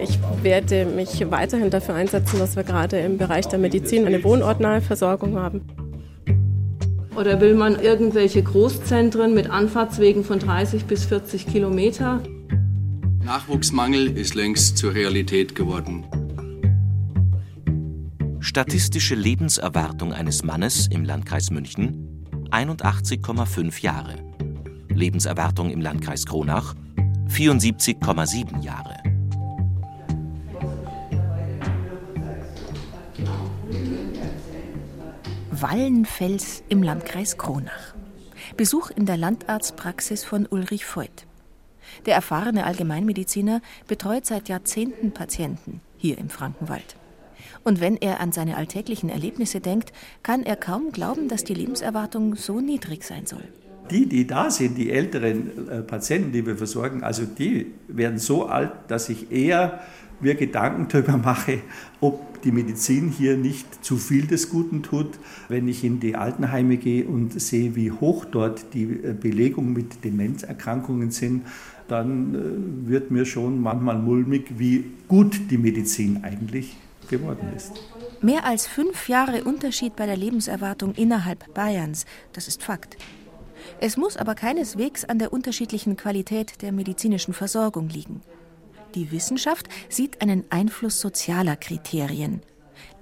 [0.00, 4.80] Ich werde mich weiterhin dafür einsetzen, dass wir gerade im Bereich der Medizin eine wohnortnahe
[4.80, 5.62] Versorgung haben.
[7.22, 12.20] Oder will man irgendwelche Großzentren mit Anfahrtswegen von 30 bis 40 Kilometer?
[13.22, 16.04] Nachwuchsmangel ist längst zur Realität geworden.
[18.40, 24.16] Statistische Lebenserwartung eines Mannes im Landkreis München 81,5 Jahre.
[24.88, 26.74] Lebenserwartung im Landkreis Kronach
[27.28, 29.11] 74,7 Jahre.
[35.62, 37.94] Wallenfels im Landkreis Kronach.
[38.56, 41.24] Besuch in der Landarztpraxis von Ulrich Voigt.
[42.04, 46.96] Der erfahrene Allgemeinmediziner betreut seit Jahrzehnten Patienten hier im Frankenwald.
[47.62, 49.92] Und wenn er an seine alltäglichen Erlebnisse denkt,
[50.24, 53.44] kann er kaum glauben, dass die Lebenserwartung so niedrig sein soll.
[53.88, 58.46] Die, die da sind, die älteren äh, Patienten, die wir versorgen, also die werden so
[58.46, 59.80] alt, dass ich eher
[60.22, 61.60] mir Gedanken darüber mache,
[62.00, 65.18] ob die Medizin hier nicht zu viel des Guten tut.
[65.48, 70.04] Wenn ich in die Altenheime gehe und sehe, wie hoch dort die äh, Belegung mit
[70.04, 71.46] Demenzerkrankungen sind,
[71.88, 76.76] dann äh, wird mir schon manchmal mulmig, wie gut die Medizin eigentlich
[77.08, 77.72] geworden ist.
[78.22, 82.96] Mehr als fünf Jahre Unterschied bei der Lebenserwartung innerhalb Bayerns, das ist Fakt.
[83.80, 88.22] Es muss aber keineswegs an der unterschiedlichen Qualität der medizinischen Versorgung liegen.
[88.94, 92.42] Die Wissenschaft sieht einen Einfluss sozialer Kriterien.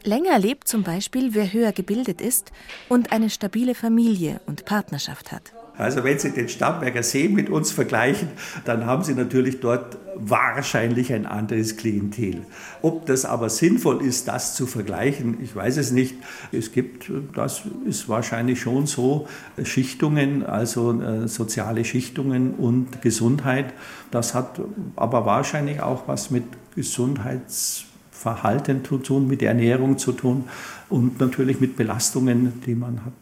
[0.04, 2.52] Länger lebt zum Beispiel, wer höher gebildet ist
[2.88, 5.52] und eine stabile Familie und Partnerschaft hat.
[5.80, 8.28] Also wenn Sie den Starnberger See mit uns vergleichen,
[8.66, 12.42] dann haben Sie natürlich dort wahrscheinlich ein anderes Klientel.
[12.82, 16.16] Ob das aber sinnvoll ist, das zu vergleichen, ich weiß es nicht.
[16.52, 19.26] Es gibt, das ist wahrscheinlich schon so,
[19.62, 23.72] Schichtungen, also äh, soziale Schichtungen und Gesundheit.
[24.10, 24.60] Das hat
[24.96, 30.44] aber wahrscheinlich auch was mit Gesundheitsverhalten zu tun, mit Ernährung zu tun
[30.90, 33.14] und natürlich mit Belastungen, die man hat.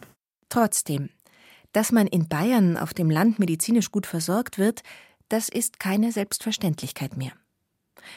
[0.48, 1.10] Trotzdem,
[1.78, 4.82] dass man in Bayern auf dem Land medizinisch gut versorgt wird,
[5.28, 7.30] das ist keine Selbstverständlichkeit mehr.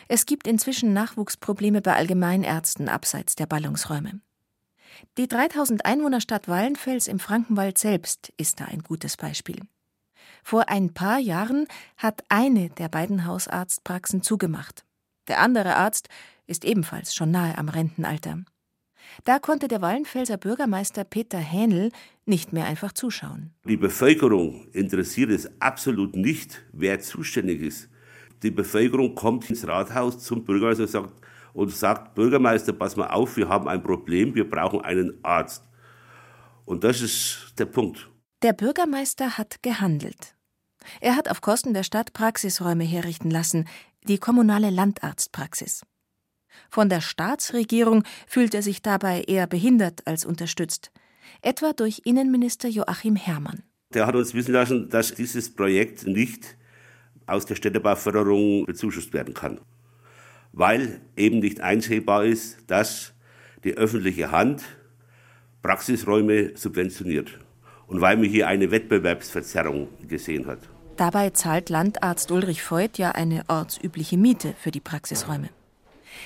[0.07, 4.19] Es gibt inzwischen Nachwuchsprobleme bei Allgemeinärzten abseits der Ballungsräume.
[5.19, 9.59] Die 3000 Einwohnerstadt Wallenfels im Frankenwald selbst ist da ein gutes Beispiel.
[10.43, 14.85] Vor ein paar Jahren hat eine der beiden Hausarztpraxen zugemacht.
[15.27, 16.09] Der andere Arzt
[16.47, 18.39] ist ebenfalls schon nahe am Rentenalter.
[19.23, 21.91] Da konnte der Wallenfelser Bürgermeister Peter Hähnel
[22.31, 23.53] nicht mehr einfach zuschauen.
[23.65, 27.89] Die Bevölkerung interessiert es absolut nicht, wer zuständig ist.
[28.41, 31.21] Die Bevölkerung kommt ins Rathaus zum Bürgermeister und sagt,
[31.53, 35.63] und sagt, Bürgermeister, pass mal auf, wir haben ein Problem, wir brauchen einen Arzt.
[36.65, 38.09] Und das ist der Punkt.
[38.41, 40.35] Der Bürgermeister hat gehandelt.
[41.01, 43.67] Er hat auf Kosten der Stadt Praxisräume herrichten lassen,
[44.07, 45.83] die kommunale Landarztpraxis.
[46.69, 50.91] Von der Staatsregierung fühlt er sich dabei eher behindert als unterstützt,
[51.41, 53.63] etwa durch Innenminister Joachim Herrmann.
[53.93, 56.55] Der hat uns wissen lassen, dass dieses Projekt nicht
[57.27, 59.59] aus der Städtebauförderung bezuschusst werden kann,
[60.51, 63.13] weil eben nicht einsehbar ist, dass
[63.63, 64.63] die öffentliche Hand
[65.61, 67.39] Praxisräume subventioniert
[67.87, 70.59] und weil man hier eine Wettbewerbsverzerrung gesehen hat.
[70.97, 75.49] Dabei zahlt Landarzt Ulrich Voigt ja eine ortsübliche Miete für die Praxisräume.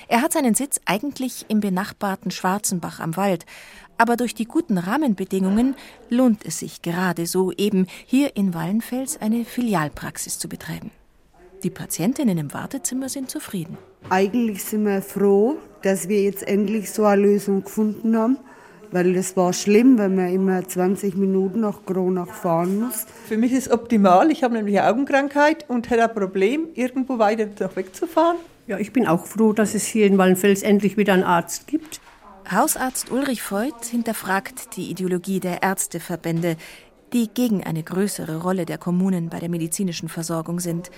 [0.08, 3.46] Er hat seinen Sitz eigentlich im benachbarten Schwarzenbach am Wald,
[3.98, 5.74] aber durch die guten Rahmenbedingungen
[6.10, 10.90] lohnt es sich gerade so eben hier in Wallenfels eine Filialpraxis zu betreiben.
[11.62, 13.78] Die Patientinnen im Wartezimmer sind zufrieden.
[14.10, 18.36] Eigentlich sind wir froh, dass wir jetzt endlich so eine Lösung gefunden haben,
[18.92, 23.06] weil es war schlimm, wenn man immer 20 Minuten nach Kronach fahren muss.
[23.26, 24.30] Für mich ist es optimal.
[24.30, 28.36] Ich habe nämlich eine Augenkrankheit und hätte ein Problem, irgendwo weiter noch wegzufahren.
[28.66, 32.00] Ja, ich bin auch froh, dass es hier in Wallenfels endlich wieder einen Arzt gibt.
[32.50, 36.56] Hausarzt Ulrich Voigt hinterfragt die Ideologie der Ärzteverbände,
[37.12, 40.90] die gegen eine größere Rolle der Kommunen bei der medizinischen Versorgung sind,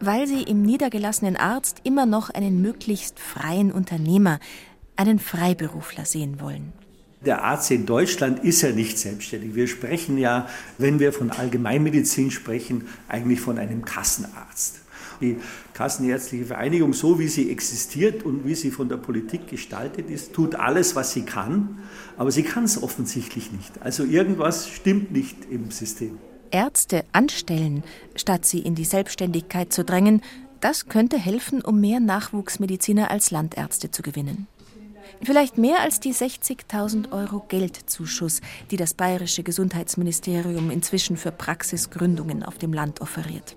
[0.00, 4.38] weil sie im niedergelassenen Arzt immer noch einen möglichst freien Unternehmer,
[4.96, 6.72] einen Freiberufler sehen wollen.
[7.24, 9.54] Der Arzt in Deutschland ist ja nicht selbstständig.
[9.54, 14.83] Wir sprechen ja, wenn wir von Allgemeinmedizin sprechen, eigentlich von einem Kassenarzt.
[15.20, 15.38] Die
[15.72, 20.54] Kassenärztliche Vereinigung, so wie sie existiert und wie sie von der Politik gestaltet ist, tut
[20.54, 21.78] alles, was sie kann,
[22.16, 23.82] aber sie kann es offensichtlich nicht.
[23.82, 26.18] Also irgendwas stimmt nicht im System.
[26.50, 27.82] Ärzte anstellen,
[28.14, 30.22] statt sie in die Selbstständigkeit zu drängen,
[30.60, 34.46] das könnte helfen, um mehr Nachwuchsmediziner als Landärzte zu gewinnen.
[35.22, 42.58] Vielleicht mehr als die 60.000 Euro Geldzuschuss, die das bayerische Gesundheitsministerium inzwischen für Praxisgründungen auf
[42.58, 43.56] dem Land offeriert.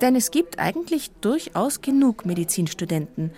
[0.00, 3.30] Denn es gibt eigentlich durchaus genug Medizinstudenten.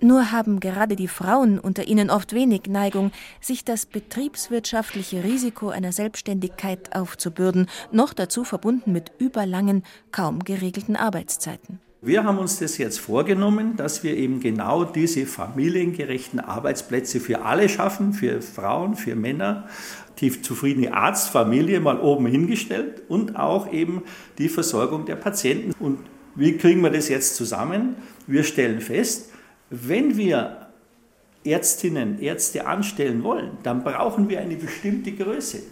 [0.00, 5.90] Nur haben gerade die Frauen unter ihnen oft wenig Neigung, sich das betriebswirtschaftliche Risiko einer
[5.92, 11.80] Selbstständigkeit aufzubürden, noch dazu verbunden mit überlangen, kaum geregelten Arbeitszeiten.
[12.02, 17.68] Wir haben uns das jetzt vorgenommen, dass wir eben genau diese familiengerechten Arbeitsplätze für alle
[17.68, 19.66] schaffen, für Frauen, für Männer,
[20.20, 24.02] die zufriedene Arztfamilie mal oben hingestellt und auch eben
[24.38, 25.72] die Versorgung der Patienten.
[25.78, 25.98] Und
[26.34, 27.96] wie kriegen wir das jetzt zusammen?
[28.26, 29.30] Wir stellen fest,
[29.70, 30.68] wenn wir
[31.44, 35.62] Ärztinnen, Ärzte anstellen wollen, dann brauchen wir eine bestimmte Größe.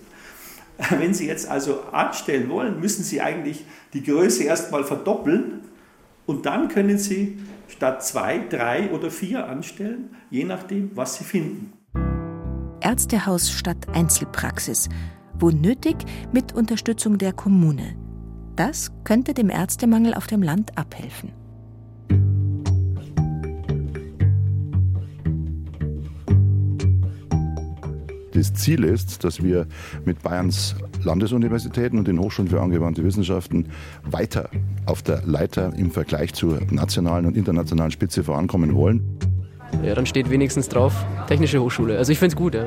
[0.90, 5.61] Wenn Sie jetzt also anstellen wollen, müssen Sie eigentlich die Größe erstmal verdoppeln
[6.26, 11.74] und dann können Sie statt zwei, drei oder vier anstellen, je nachdem, was Sie finden.
[12.85, 14.90] Ärztehaus statt Einzelpraxis,
[15.38, 15.97] wo nötig
[16.33, 17.97] mit Unterstützung der Kommune.
[18.57, 21.33] Das könnte dem Ärztemangel auf dem Land abhelfen.
[28.35, 29.66] Das Ziel ist, dass wir
[30.05, 33.68] mit Bayerns Landesuniversitäten und den Hochschulen für angewandte Wissenschaften
[34.03, 34.51] weiter
[34.85, 39.34] auf der Leiter im Vergleich zur nationalen und internationalen Spitze vorankommen wollen.
[39.83, 41.99] Ja, dann steht wenigstens drauf Technische Hochschule.
[41.99, 42.55] Also ich finde es gut.
[42.55, 42.67] Ja.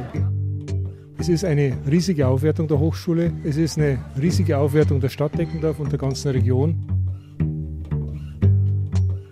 [1.19, 3.33] Es ist eine riesige Aufwertung der Hochschule.
[3.43, 6.75] Es ist eine riesige Aufwertung der Stadt Deckendorf und der ganzen Region.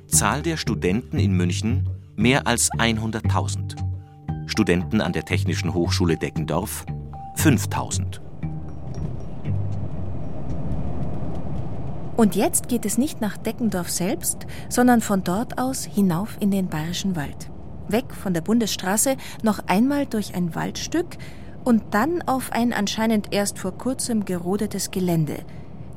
[0.08, 3.76] Zahl der Studenten in München mehr als 100.000.
[4.48, 6.86] Studenten an der Technischen Hochschule Deckendorf
[7.36, 8.22] 5000.
[12.18, 16.68] Und jetzt geht es nicht nach Deckendorf selbst, sondern von dort aus hinauf in den
[16.68, 17.52] Bayerischen Wald.
[17.90, 21.18] Weg von der Bundesstraße noch einmal durch ein Waldstück
[21.64, 25.46] und dann auf ein anscheinend erst vor kurzem gerodetes Gelände,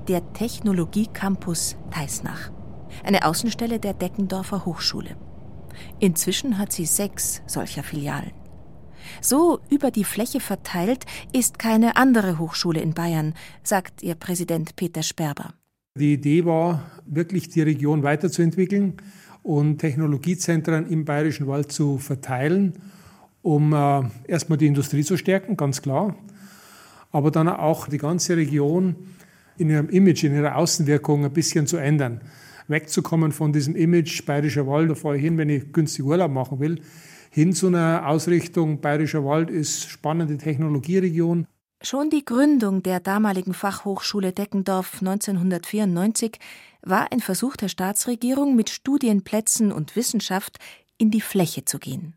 [0.08, 2.50] der Technologiecampus Teisnach,
[3.04, 5.16] eine Außenstelle der Deckendorfer Hochschule.
[6.00, 8.32] Inzwischen hat sie sechs solcher Filialen.
[9.20, 15.02] So über die Fläche verteilt ist keine andere Hochschule in Bayern, sagt ihr Präsident Peter
[15.02, 15.54] Sperber.
[15.98, 18.96] Die Idee war, wirklich die Region weiterzuentwickeln
[19.42, 22.74] und Technologiezentren im Bayerischen Wald zu verteilen,
[23.42, 26.14] um äh, erstmal die Industrie zu stärken, ganz klar,
[27.10, 28.96] aber dann auch die ganze Region
[29.56, 32.20] in ihrem Image, in ihrer Außenwirkung ein bisschen zu ändern.
[32.68, 36.60] Wegzukommen von diesem Image Bayerischer Wald, da fahre ich hin, wenn ich günstig Urlaub machen
[36.60, 36.80] will,
[37.30, 41.46] hin zu einer Ausrichtung Bayerischer Wald ist spannende Technologieregion.
[41.80, 46.38] Schon die Gründung der damaligen Fachhochschule Deckendorf 1994
[46.82, 50.58] war ein Versuch der Staatsregierung, mit Studienplätzen und Wissenschaft
[50.96, 52.14] in die Fläche zu gehen.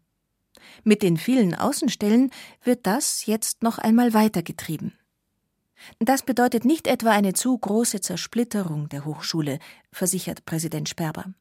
[0.83, 2.31] Mit den vielen Außenstellen
[2.63, 4.93] wird das jetzt noch einmal weitergetrieben.
[5.99, 9.59] Das bedeutet nicht etwa eine zu große Zersplitterung der Hochschule,
[9.91, 11.33] versichert Präsident Sperber.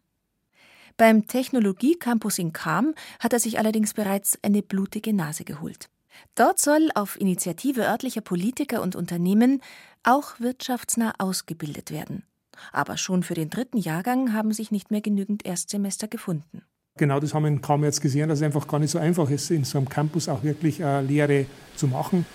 [0.96, 5.88] Beim Technologiecampus in Cham hat er sich allerdings bereits eine blutige Nase geholt.
[6.34, 9.62] Dort soll auf Initiative örtlicher Politiker und Unternehmen
[10.02, 12.24] auch wirtschaftsnah ausgebildet werden.
[12.72, 16.62] Aber schon für den dritten Jahrgang haben sich nicht mehr genügend Erstsemester gefunden.
[16.98, 19.50] Genau das haben wir Cham jetzt gesehen, dass es einfach gar nicht so einfach ist,
[19.50, 21.46] in so einem Campus auch wirklich äh, Lehre
[21.76, 22.26] zu machen.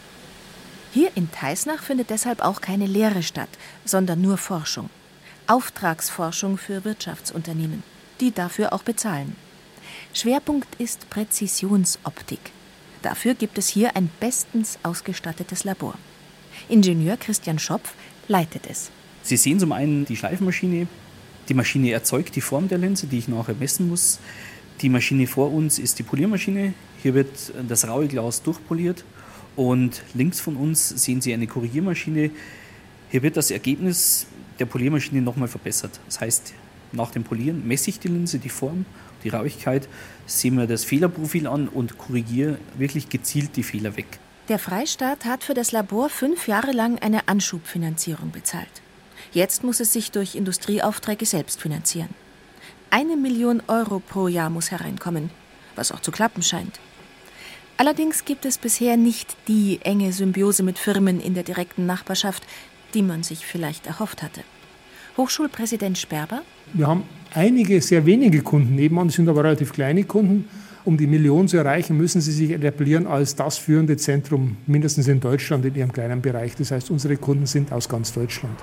[0.91, 3.49] Hier in Teisnach findet deshalb auch keine Lehre statt,
[3.83, 4.89] sondern nur Forschung.
[5.47, 7.83] Auftragsforschung für Wirtschaftsunternehmen
[8.19, 9.35] die dafür auch bezahlen.
[10.13, 12.51] Schwerpunkt ist Präzisionsoptik.
[13.01, 15.95] Dafür gibt es hier ein bestens ausgestattetes Labor.
[16.69, 17.93] Ingenieur Christian Schopf
[18.27, 18.89] leitet es.
[19.25, 20.85] Sie sehen zum einen die Schleifmaschine.
[21.49, 24.19] Die Maschine erzeugt die Form der Linse, die ich nachher messen muss.
[24.81, 26.75] Die Maschine vor uns ist die Poliermaschine.
[27.01, 29.03] Hier wird das raue Glas durchpoliert.
[29.55, 32.29] Und links von uns sehen Sie eine Korrigiermaschine.
[33.09, 34.27] Hier wird das Ergebnis
[34.59, 35.99] der Poliermaschine nochmal verbessert.
[36.05, 36.53] Das heißt,
[36.91, 38.85] nach dem Polieren messe ich die Linse, die Form,
[39.23, 39.89] die Rauigkeit,
[40.27, 44.19] sehe mir das Fehlerprofil an und korrigiere wirklich gezielt die Fehler weg.
[44.49, 48.84] Der Freistaat hat für das Labor fünf Jahre lang eine Anschubfinanzierung bezahlt.
[49.35, 52.07] Jetzt muss es sich durch Industrieaufträge selbst finanzieren.
[52.89, 55.29] Eine Million Euro pro Jahr muss hereinkommen,
[55.75, 56.79] was auch zu klappen scheint.
[57.75, 62.43] Allerdings gibt es bisher nicht die enge Symbiose mit Firmen in der direkten Nachbarschaft,
[62.93, 64.39] die man sich vielleicht erhofft hatte.
[65.17, 66.41] Hochschulpräsident Sperber.
[66.73, 70.47] Wir haben einige sehr wenige Kunden nebenan, das sind aber relativ kleine Kunden,
[70.85, 75.19] Um die Million zu erreichen, müssen sie sich etablieren als das führende Zentrum, mindestens in
[75.19, 76.55] Deutschland in ihrem kleinen Bereich.
[76.55, 78.59] Das heißt, unsere Kunden sind aus ganz Deutschland.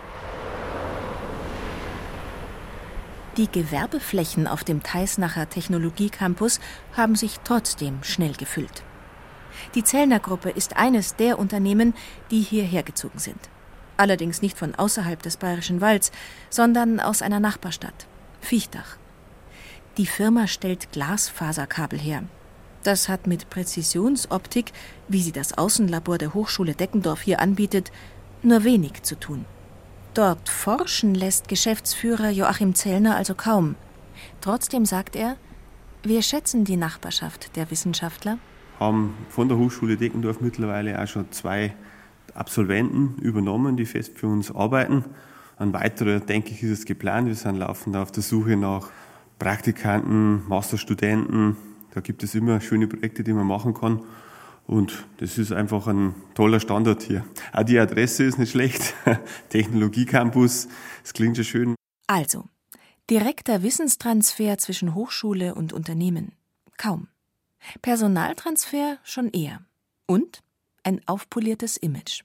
[3.39, 6.61] Die Gewerbeflächen auf dem Teisnacher Technologiecampus
[6.95, 8.83] haben sich trotzdem schnell gefüllt.
[9.74, 11.95] Die Zellner Gruppe ist eines der Unternehmen,
[12.30, 13.39] die hierher gezogen sind.
[13.97, 16.12] Allerdings nicht von außerhalb des Bayerischen Walds,
[16.51, 18.07] sondern aus einer Nachbarstadt,
[18.43, 18.99] Viechtach.
[19.97, 22.24] Die Firma stellt Glasfaserkabel her.
[22.83, 24.72] Das hat mit Präzisionsoptik,
[25.09, 27.93] wie sie das Außenlabor der Hochschule Deckendorf hier anbietet,
[28.43, 29.47] nur wenig zu tun.
[30.15, 33.77] Dort forschen lässt Geschäftsführer Joachim Zellner also kaum.
[34.43, 35.37] Trotzdem sagt er,
[36.03, 38.37] wir schätzen die Nachbarschaft der Wissenschaftler.
[38.79, 41.75] Haben von der Hochschule Deckendorf mittlerweile auch schon zwei
[42.35, 45.07] Absolventen übernommen, die fest für uns arbeiten.
[45.59, 47.29] Ein weiterer, denke ich, ist es geplant.
[47.29, 48.91] Wir sind laufend auf der Suche nach
[49.39, 51.57] Praktikanten, Masterstudenten.
[51.95, 54.01] Da gibt es immer schöne Projekte, die man machen kann.
[54.73, 57.27] Und das ist einfach ein toller Standort hier.
[57.53, 58.95] Auch die Adresse ist nicht schlecht.
[59.51, 60.66] Technologiecampus,
[61.03, 61.75] das klingt schon schön.
[62.07, 62.49] Also,
[63.11, 66.33] direkter Wissenstransfer zwischen Hochschule und Unternehmen.
[66.79, 67.09] Kaum.
[67.83, 69.61] Personaltransfer schon eher.
[70.07, 70.43] Und
[70.85, 72.23] ein aufpoliertes Image.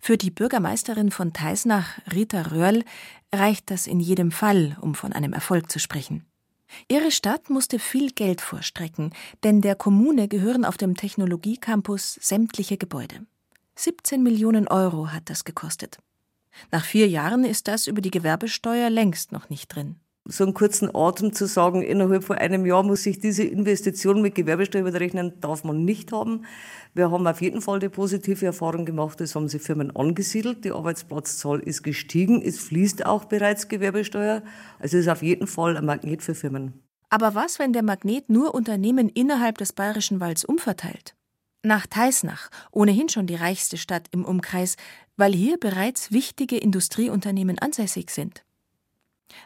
[0.00, 2.82] Für die Bürgermeisterin von Teisnach, Rita Röhrl,
[3.30, 6.24] reicht das in jedem Fall, um von einem Erfolg zu sprechen.
[6.88, 9.12] Ihre Stadt musste viel Geld vorstrecken,
[9.44, 13.26] denn der Kommune gehören auf dem Technologiecampus sämtliche Gebäude.
[13.76, 15.98] 17 Millionen Euro hat das gekostet.
[16.70, 20.94] Nach vier Jahren ist das über die Gewerbesteuer längst noch nicht drin so einen kurzen
[20.94, 25.64] Atem zu sagen, innerhalb von einem Jahr muss sich diese Investition mit Gewerbesteuer überrechnen, darf
[25.64, 26.44] man nicht haben.
[26.94, 30.72] Wir haben auf jeden Fall die positive Erfahrung gemacht, es haben sich Firmen angesiedelt, die
[30.72, 34.42] Arbeitsplatzzahl ist gestiegen, es fließt auch bereits Gewerbesteuer.
[34.78, 36.82] Also es ist auf jeden Fall ein Magnet für Firmen.
[37.08, 41.14] Aber was, wenn der Magnet nur Unternehmen innerhalb des Bayerischen Walds umverteilt?
[41.62, 44.76] Nach Teisnach, ohnehin schon die reichste Stadt im Umkreis,
[45.16, 48.44] weil hier bereits wichtige Industrieunternehmen ansässig sind.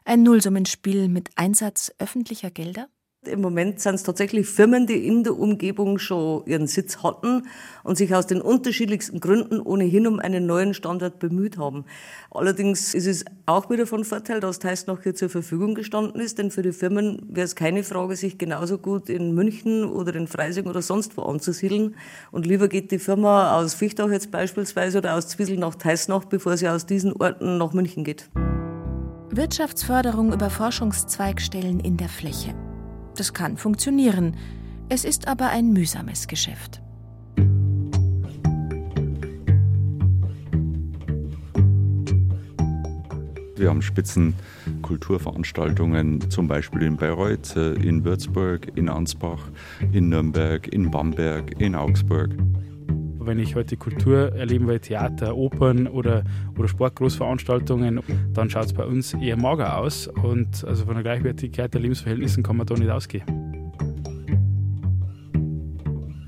[0.04, 2.88] Ein Nullsummenspiel mit Einsatz öffentlicher Gelder?
[3.26, 7.42] Im Moment sind es tatsächlich Firmen, die in der Umgebung schon ihren Sitz hatten
[7.84, 11.84] und sich aus den unterschiedlichsten Gründen ohnehin um einen neuen Standort bemüht haben.
[12.30, 16.38] Allerdings ist es auch wieder von Vorteil, dass Teist noch hier zur Verfügung gestanden ist,
[16.38, 20.26] denn für die Firmen wäre es keine Frage, sich genauso gut in München oder in
[20.26, 21.96] Freising oder sonst wo anzusiedeln.
[22.32, 26.56] Und lieber geht die Firma aus Fichtach jetzt beispielsweise oder aus Zwiesel nach Teisnach, bevor
[26.56, 28.30] sie aus diesen Orten nach München geht.
[29.32, 32.52] Wirtschaftsförderung über Forschungszweigstellen in der Fläche.
[33.16, 34.36] Das kann funktionieren.
[34.88, 36.82] Es ist aber ein mühsames Geschäft.
[43.54, 49.48] Wir haben Spitzenkulturveranstaltungen, zum Beispiel in Bayreuth, in Würzburg, in Ansbach,
[49.92, 52.30] in Nürnberg, in Bamberg, in Augsburg.
[53.22, 56.24] Wenn ich heute Kultur erleben will, Theater, Opern oder,
[56.58, 58.00] oder Sportgroßveranstaltungen,
[58.32, 60.08] dann schaut es bei uns eher mager aus.
[60.08, 63.24] Und also von der Gleichwertigkeit der Lebensverhältnisse kann man da nicht ausgehen.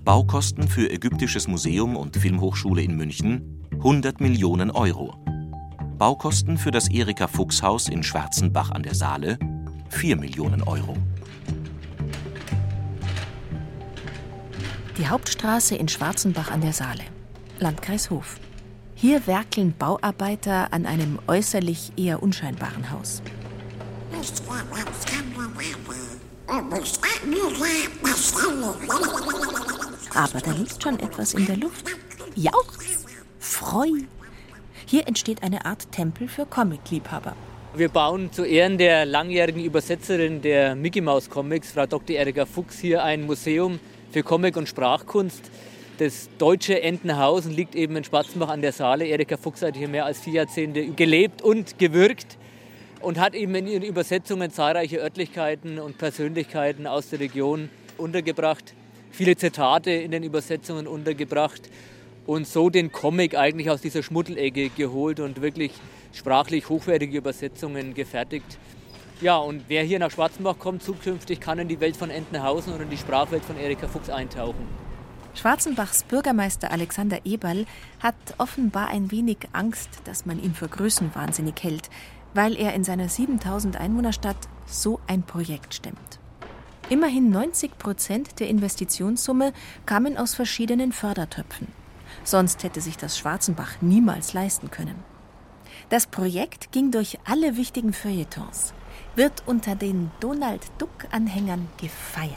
[0.04, 5.14] Baukosten für Ägyptisches Museum und Filmhochschule in München 100 Millionen Euro.
[5.96, 9.38] Baukosten für das Erika Fuchs Haus in Schwarzenbach an der Saale
[9.88, 10.96] 4 Millionen Euro.
[14.98, 17.04] Die Hauptstraße in Schwarzenbach an der Saale,
[17.58, 18.36] Landkreis Hof.
[18.94, 23.22] Hier werkeln Bauarbeiter an einem äußerlich eher unscheinbaren Haus.
[30.14, 31.86] Aber da liegt schon etwas in der Luft.
[32.34, 33.06] Jauchz,
[33.38, 33.88] Freu.
[34.84, 37.34] Hier entsteht eine Art Tempel für Comic-Liebhaber.
[37.74, 42.16] Wir bauen zu Ehren der langjährigen Übersetzerin der Mickey Mouse Comics, Frau Dr.
[42.16, 43.80] Erika Fuchs, hier ein Museum
[44.12, 45.50] für Comic- und Sprachkunst.
[45.98, 49.06] Das deutsche Entenhausen liegt eben in Spatzenbach an der Saale.
[49.06, 52.38] Erika Fuchs hat hier mehr als vier Jahrzehnte gelebt und gewirkt
[53.00, 58.74] und hat eben in ihren Übersetzungen zahlreiche Örtlichkeiten und Persönlichkeiten aus der Region untergebracht,
[59.10, 61.62] viele Zitate in den Übersetzungen untergebracht
[62.26, 65.72] und so den Comic eigentlich aus dieser Schmuddelecke geholt und wirklich
[66.12, 68.58] sprachlich hochwertige Übersetzungen gefertigt.
[69.22, 72.80] Ja, und wer hier nach Schwarzenbach kommt zukünftig, kann in die Welt von Entenhausen und
[72.80, 74.66] in die Sprachwelt von Erika Fuchs eintauchen.
[75.36, 77.66] Schwarzenbachs Bürgermeister Alexander Eberl
[78.00, 81.88] hat offenbar ein wenig Angst, dass man ihn für größenwahnsinnig hält,
[82.34, 86.18] weil er in seiner 7000 Einwohnerstadt so ein Projekt stemmt.
[86.90, 89.52] Immerhin 90 Prozent der Investitionssumme
[89.86, 91.68] kamen aus verschiedenen Fördertöpfen.
[92.24, 94.96] Sonst hätte sich das Schwarzenbach niemals leisten können.
[95.90, 98.74] Das Projekt ging durch alle wichtigen Feuilletons
[99.14, 102.32] wird unter den Donald Duck-Anhängern gefeiert.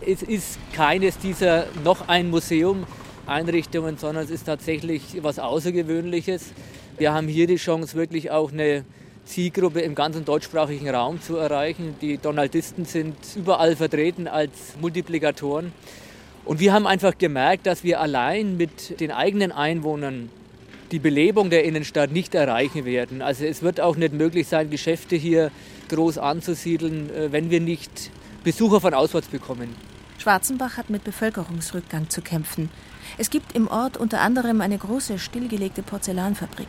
[0.00, 2.86] Es ist keines dieser noch ein Museum
[3.26, 6.52] Einrichtungen, sondern es ist tatsächlich was Außergewöhnliches.
[6.98, 8.84] Wir haben hier die Chance, wirklich auch eine
[9.24, 11.94] Zielgruppe im ganzen deutschsprachigen Raum zu erreichen.
[12.00, 14.50] Die Donaldisten sind überall vertreten als
[14.80, 15.72] Multiplikatoren.
[16.44, 20.30] Und wir haben einfach gemerkt, dass wir allein mit den eigenen Einwohnern
[20.92, 23.22] die Belebung der Innenstadt nicht erreichen werden.
[23.22, 25.50] Also es wird auch nicht möglich sein, Geschäfte hier
[25.88, 28.10] groß anzusiedeln, äh, wenn wir nicht
[28.44, 29.74] Besucher von auswärts bekommen.
[30.18, 32.70] Schwarzenbach hat mit Bevölkerungsrückgang zu kämpfen.
[33.18, 36.68] Es gibt im Ort unter anderem eine große stillgelegte Porzellanfabrik.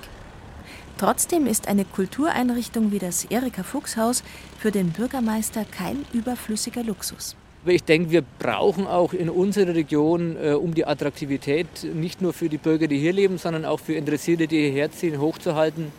[0.98, 4.24] Trotzdem ist eine Kultureinrichtung wie das Erika Fuchs Haus
[4.60, 7.36] für den Bürgermeister kein überflüssiger Luxus.
[7.64, 12.50] Ich denke, wir brauchen auch in unserer Region, äh, um die Attraktivität nicht nur für
[12.50, 15.92] die Bürger, die hier leben, sondern auch für Interessierte, die hierher ziehen, hochzuhalten,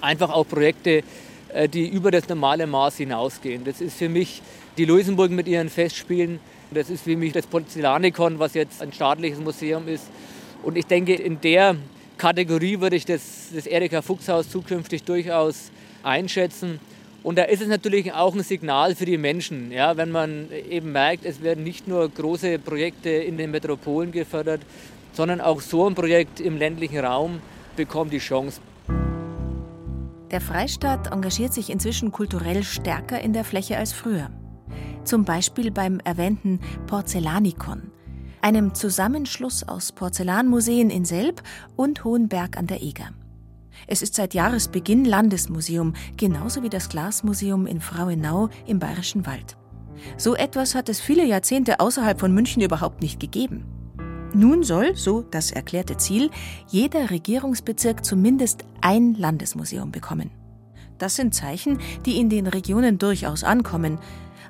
[0.00, 1.02] einfach auch Projekte,
[1.48, 3.64] äh, die über das normale Maß hinausgehen.
[3.64, 4.42] Das ist für mich
[4.78, 6.38] die Luisenburg mit ihren Festspielen,
[6.70, 10.06] das ist für mich das Porzellanikon, was jetzt ein staatliches Museum ist.
[10.62, 11.74] Und ich denke, in der
[12.16, 15.72] Kategorie würde ich das, das Erika Fuchs Haus zukünftig durchaus
[16.04, 16.78] einschätzen.
[17.22, 20.92] Und da ist es natürlich auch ein Signal für die Menschen, ja, wenn man eben
[20.92, 24.62] merkt, es werden nicht nur große Projekte in den Metropolen gefördert,
[25.12, 27.40] sondern auch so ein Projekt im ländlichen Raum
[27.76, 28.60] bekommt die Chance.
[30.32, 34.30] Der Freistaat engagiert sich inzwischen kulturell stärker in der Fläche als früher.
[35.04, 37.92] Zum Beispiel beim erwähnten Porzellanikon,
[38.40, 41.42] einem Zusammenschluss aus Porzellanmuseen in Selb
[41.76, 43.10] und Hohenberg an der Eger.
[43.86, 49.56] Es ist seit Jahresbeginn Landesmuseum, genauso wie das Glasmuseum in Frauenau im Bayerischen Wald.
[50.16, 53.64] So etwas hat es viele Jahrzehnte außerhalb von München überhaupt nicht gegeben.
[54.34, 56.30] Nun soll, so das erklärte Ziel,
[56.68, 60.30] jeder Regierungsbezirk zumindest ein Landesmuseum bekommen.
[60.98, 63.98] Das sind Zeichen, die in den Regionen durchaus ankommen,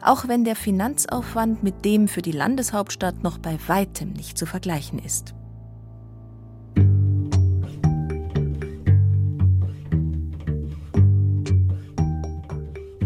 [0.02, 4.98] auch wenn der Finanzaufwand mit dem für die Landeshauptstadt noch bei weitem nicht zu vergleichen
[4.98, 5.34] ist.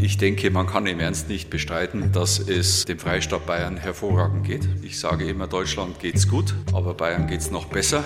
[0.07, 4.69] Ich denke, man kann im Ernst nicht bestreiten, dass es dem Freistaat Bayern hervorragend geht.
[4.83, 8.05] Ich sage immer, Deutschland geht's gut, aber Bayern geht's noch besser.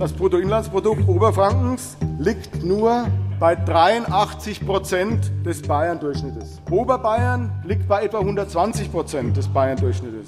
[0.00, 3.06] Das Bruttoinlandsprodukt Oberfrankens liegt nur
[3.38, 6.60] bei 83 Prozent des Bayern-Durchschnittes.
[6.68, 10.26] Oberbayern liegt bei etwa 120 Prozent des Bayern-Durchschnittes.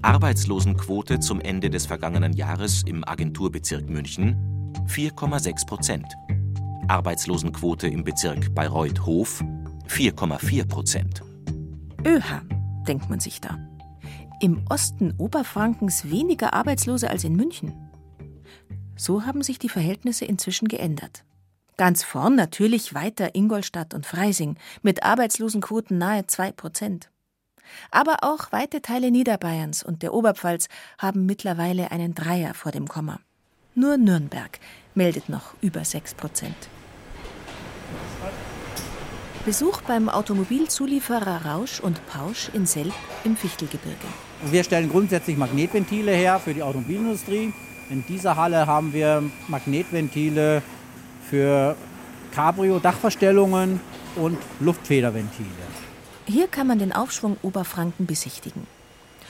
[0.00, 4.34] Arbeitslosenquote zum Ende des vergangenen Jahres im Agenturbezirk München
[4.88, 6.06] 4,6 Prozent.
[6.88, 9.42] Arbeitslosenquote im Bezirk Bayreuth-Hof
[9.88, 11.22] 4,4 Prozent.
[12.06, 12.42] Öha,
[12.86, 13.58] denkt man sich da.
[14.40, 17.72] Im Osten Oberfrankens weniger Arbeitslose als in München.
[18.96, 21.24] So haben sich die Verhältnisse inzwischen geändert.
[21.76, 27.10] Ganz vorn natürlich weiter Ingolstadt und Freising mit Arbeitslosenquoten nahe 2 Prozent.
[27.90, 30.68] Aber auch weite Teile Niederbayerns und der Oberpfalz
[30.98, 33.20] haben mittlerweile einen Dreier vor dem Komma.
[33.74, 34.60] Nur Nürnberg
[34.94, 36.54] meldet noch über 6 Prozent.
[39.44, 44.06] Besuch beim Automobilzulieferer Rausch und Pausch in Selb im Fichtelgebirge.
[44.46, 47.52] Wir stellen grundsätzlich Magnetventile her für die Automobilindustrie.
[47.90, 50.62] In dieser Halle haben wir Magnetventile
[51.28, 51.76] für
[52.34, 53.80] Cabrio-Dachverstellungen
[54.16, 55.48] und Luftfederventile.
[56.24, 58.66] Hier kann man den Aufschwung Oberfranken besichtigen.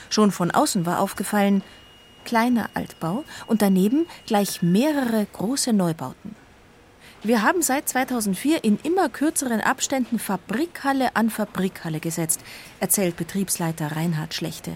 [0.09, 1.61] Schon von außen war aufgefallen,
[2.23, 6.37] kleiner Altbau und daneben gleich mehrere große Neubauten.
[7.25, 12.39] Wir haben seit 2004 in immer kürzeren Abständen Fabrikhalle an Fabrikhalle gesetzt,
[12.79, 14.73] erzählt Betriebsleiter Reinhard Schlechte.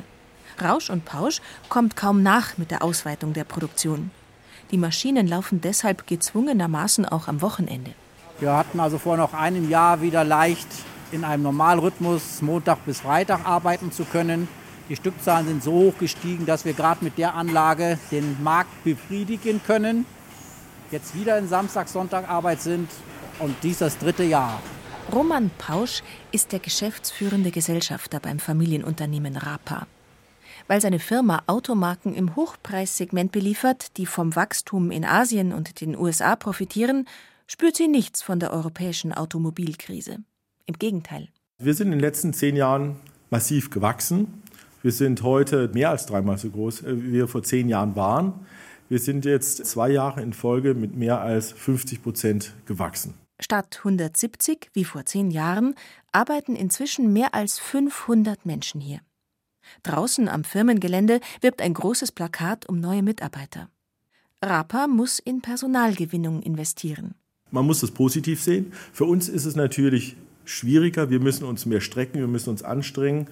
[0.60, 4.10] Rausch und Pausch kommt kaum nach mit der Ausweitung der Produktion.
[4.72, 7.91] Die Maschinen laufen deshalb gezwungenermaßen auch am Wochenende.
[8.39, 10.70] Wir hatten also vor noch einem Jahr wieder leicht
[11.12, 14.47] in einem Normalrhythmus Montag bis Freitag arbeiten zu können.
[14.89, 19.62] Die Stückzahlen sind so hoch gestiegen, dass wir gerade mit der Anlage den Markt befriedigen
[19.68, 20.08] können
[20.92, 22.90] jetzt wieder in Samstag-Sonntag-Arbeit sind
[23.40, 24.62] und dies das dritte Jahr.
[25.12, 29.88] Roman Pausch ist der geschäftsführende Gesellschafter beim Familienunternehmen Rapa.
[30.68, 36.36] Weil seine Firma Automarken im Hochpreissegment beliefert, die vom Wachstum in Asien und den USA
[36.36, 37.08] profitieren,
[37.48, 40.18] spürt sie nichts von der europäischen Automobilkrise.
[40.68, 41.30] Im Gegenteil.
[41.58, 42.98] Wir sind in den letzten zehn Jahren
[43.32, 44.44] massiv gewachsen.
[44.84, 48.46] Wir sind heute mehr als dreimal so groß, äh, wie wir vor zehn Jahren waren.
[48.90, 53.14] Wir sind jetzt zwei Jahre in Folge mit mehr als 50 Prozent gewachsen.
[53.40, 55.76] Statt 170 wie vor zehn Jahren
[56.12, 59.02] arbeiten inzwischen mehr als 500 Menschen hier.
[59.84, 63.70] Draußen am Firmengelände wirbt ein großes Plakat um neue Mitarbeiter.
[64.44, 67.14] Rapa muss in Personalgewinnung investieren.
[67.52, 68.74] Man muss das positiv sehen.
[68.92, 70.16] Für uns ist es natürlich
[70.46, 71.12] schwieriger.
[71.12, 73.28] Wir müssen uns mehr strecken, wir müssen uns anstrengen,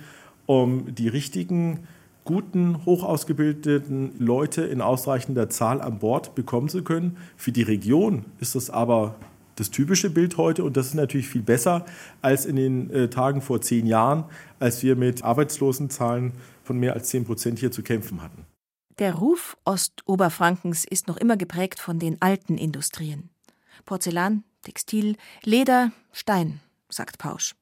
[0.45, 1.87] um die richtigen,
[2.27, 7.17] guten, hochausgebildeten Leute in ausreichender Zahl an Bord bekommen zu können.
[7.37, 9.15] Für die Region ist das aber
[9.55, 11.85] das typische Bild heute und das ist natürlich viel besser
[12.21, 14.25] als in den äh, Tagen vor zehn Jahren,
[14.59, 18.45] als wir mit Arbeitslosenzahlen von mehr als zehn Prozent hier zu kämpfen hatten.
[18.99, 23.29] Der Ruf Ostoberfrankens ist noch immer geprägt von den alten Industrien.
[23.85, 26.59] Porzellan, Textil, Leder, Stein,
[26.89, 27.55] sagt Pausch.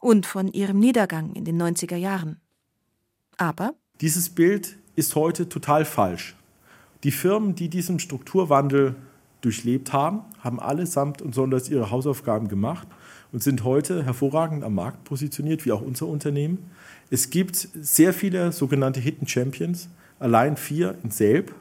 [0.00, 2.40] Und von ihrem Niedergang in den 90er Jahren.
[3.36, 6.34] Aber dieses Bild ist heute total falsch.
[7.04, 8.94] Die Firmen, die diesen Strukturwandel
[9.40, 12.86] durchlebt haben, haben allesamt und sonders ihre Hausaufgaben gemacht
[13.32, 16.70] und sind heute hervorragend am Markt positioniert, wie auch unser Unternehmen.
[17.10, 19.88] Es gibt sehr viele sogenannte Hidden Champions,
[20.18, 21.54] allein vier in Selb,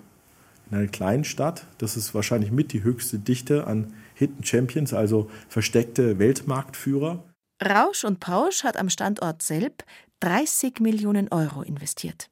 [0.70, 1.66] in einer kleinen Stadt.
[1.78, 7.24] Das ist wahrscheinlich mit die höchste Dichte an Hidden Champions, also versteckte Weltmarktführer.
[7.64, 9.84] Rausch und Pausch hat am Standort Selb
[10.20, 12.30] 30 Millionen Euro investiert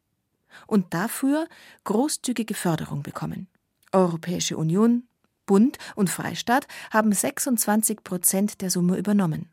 [0.65, 1.47] und dafür
[1.83, 3.47] großzügige Förderung bekommen.
[3.91, 5.03] Europäische Union,
[5.45, 9.49] Bund und Freistaat haben 26 Prozent der Summe übernommen.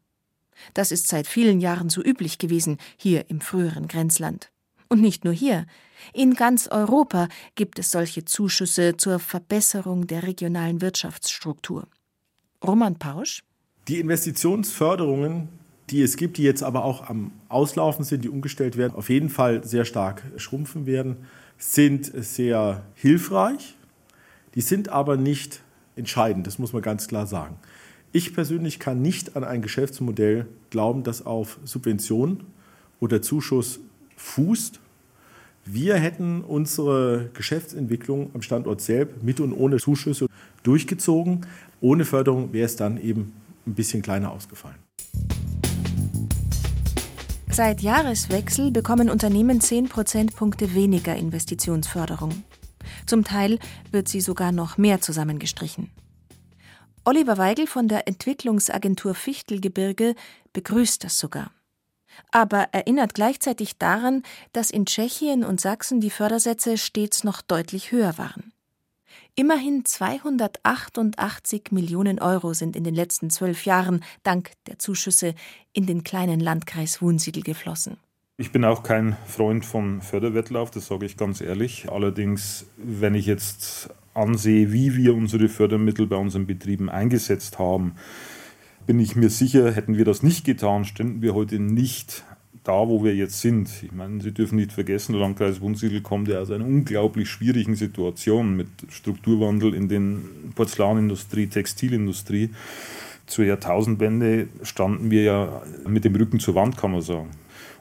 [0.73, 4.51] Das ist seit vielen Jahren so üblich gewesen, hier im früheren Grenzland.
[4.89, 5.67] Und nicht nur hier.
[6.13, 11.89] In ganz Europa gibt es solche Zuschüsse zur Verbesserung der regionalen Wirtschaftsstruktur.
[12.63, 13.43] Roman Pausch.
[13.89, 15.49] Die Investitionsförderungen,
[15.91, 19.29] die es gibt, die jetzt aber auch am Auslaufen sind, die umgestellt werden, auf jeden
[19.29, 21.17] Fall sehr stark schrumpfen werden,
[21.59, 23.77] sind sehr hilfreich.
[24.55, 25.61] Die sind aber nicht
[25.97, 27.57] entscheidend, das muss man ganz klar sagen.
[28.13, 32.45] Ich persönlich kann nicht an ein Geschäftsmodell glauben, das auf Subvention
[33.01, 33.81] oder Zuschuss
[34.17, 34.81] fußt.
[35.65, 40.27] Wir hätten unsere Geschäftsentwicklung am Standort selbst mit und ohne Zuschüsse
[40.63, 41.47] durchgezogen.
[41.81, 43.33] Ohne Förderung wäre es dann eben
[43.67, 44.77] ein bisschen kleiner ausgefallen.
[47.55, 52.43] Seit Jahreswechsel bekommen Unternehmen 10 Prozentpunkte weniger Investitionsförderung.
[53.07, 53.61] Zum Teil
[53.93, 55.93] wird sie sogar noch mehr zusammengestrichen.
[57.05, 60.17] Oliver Weigel von der Entwicklungsagentur Fichtelgebirge
[60.53, 61.53] begrüßt das sogar.
[62.33, 68.19] Aber erinnert gleichzeitig daran, dass in Tschechien und Sachsen die Fördersätze stets noch deutlich höher
[68.19, 68.54] waren.
[69.37, 75.35] Immerhin 288 Millionen Euro sind in den letzten zwölf Jahren dank der Zuschüsse
[75.73, 77.97] in den kleinen Landkreis Wunsiedel geflossen.
[78.37, 81.91] Ich bin auch kein Freund von Förderwettlauf, das sage ich ganz ehrlich.
[81.91, 87.97] Allerdings, wenn ich jetzt ansehe, wie wir unsere Fördermittel bei unseren Betrieben eingesetzt haben,
[88.87, 92.25] bin ich mir sicher, hätten wir das nicht getan, ständen wir heute nicht
[92.65, 93.69] da, wo wir jetzt sind.
[93.83, 97.77] Ich meine, Sie dürfen nicht vergessen, der Landkreis Wunsiedel kommt ja aus einer unglaublich schwierigen
[97.77, 102.51] Situation mit Strukturwandel in den Porzellanindustrie, Textilindustrie.
[103.27, 107.31] Zur Jahrtausendwende standen wir ja mit dem Rücken zur Wand, kann man sagen.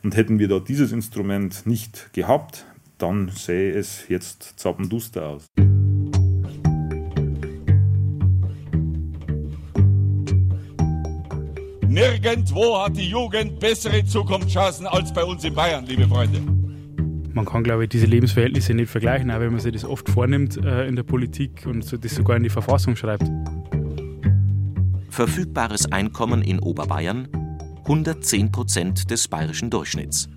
[0.03, 2.65] Und hätten wir da dieses Instrument nicht gehabt,
[2.97, 5.72] dann sähe es jetzt zappenduster aus.
[11.93, 16.41] Nirgendwo hat die Jugend bessere Zukunftschancen als bei uns in Bayern, liebe Freunde.
[17.35, 20.57] Man kann, glaube ich, diese Lebensverhältnisse nicht vergleichen, auch wenn man sich das oft vornimmt
[20.57, 23.29] äh, in der Politik und das sogar in die Verfassung schreibt.
[25.11, 27.27] Verfügbares Einkommen in Oberbayern
[27.83, 30.29] 110 Prozent des bayerischen Durchschnitts.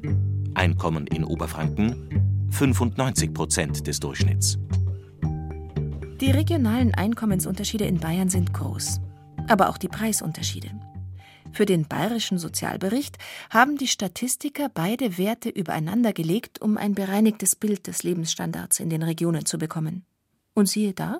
[0.52, 4.58] Einkommen in Oberfranken 95 Prozent des Durchschnitts.
[6.20, 9.00] Die regionalen Einkommensunterschiede in Bayern sind groß,
[9.48, 10.68] aber auch die Preisunterschiede.
[11.52, 13.16] Für den bayerischen Sozialbericht
[13.50, 19.02] haben die Statistiker beide Werte übereinander gelegt, um ein bereinigtes Bild des Lebensstandards in den
[19.02, 20.04] Regionen zu bekommen.
[20.54, 21.18] Und siehe da,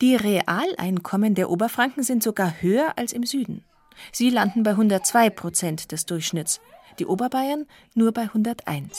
[0.00, 3.64] die Realeinkommen der Oberfranken sind sogar höher als im Süden.
[4.12, 6.60] Sie landen bei 102 Prozent des Durchschnitts,
[6.98, 8.98] die Oberbayern nur bei 101.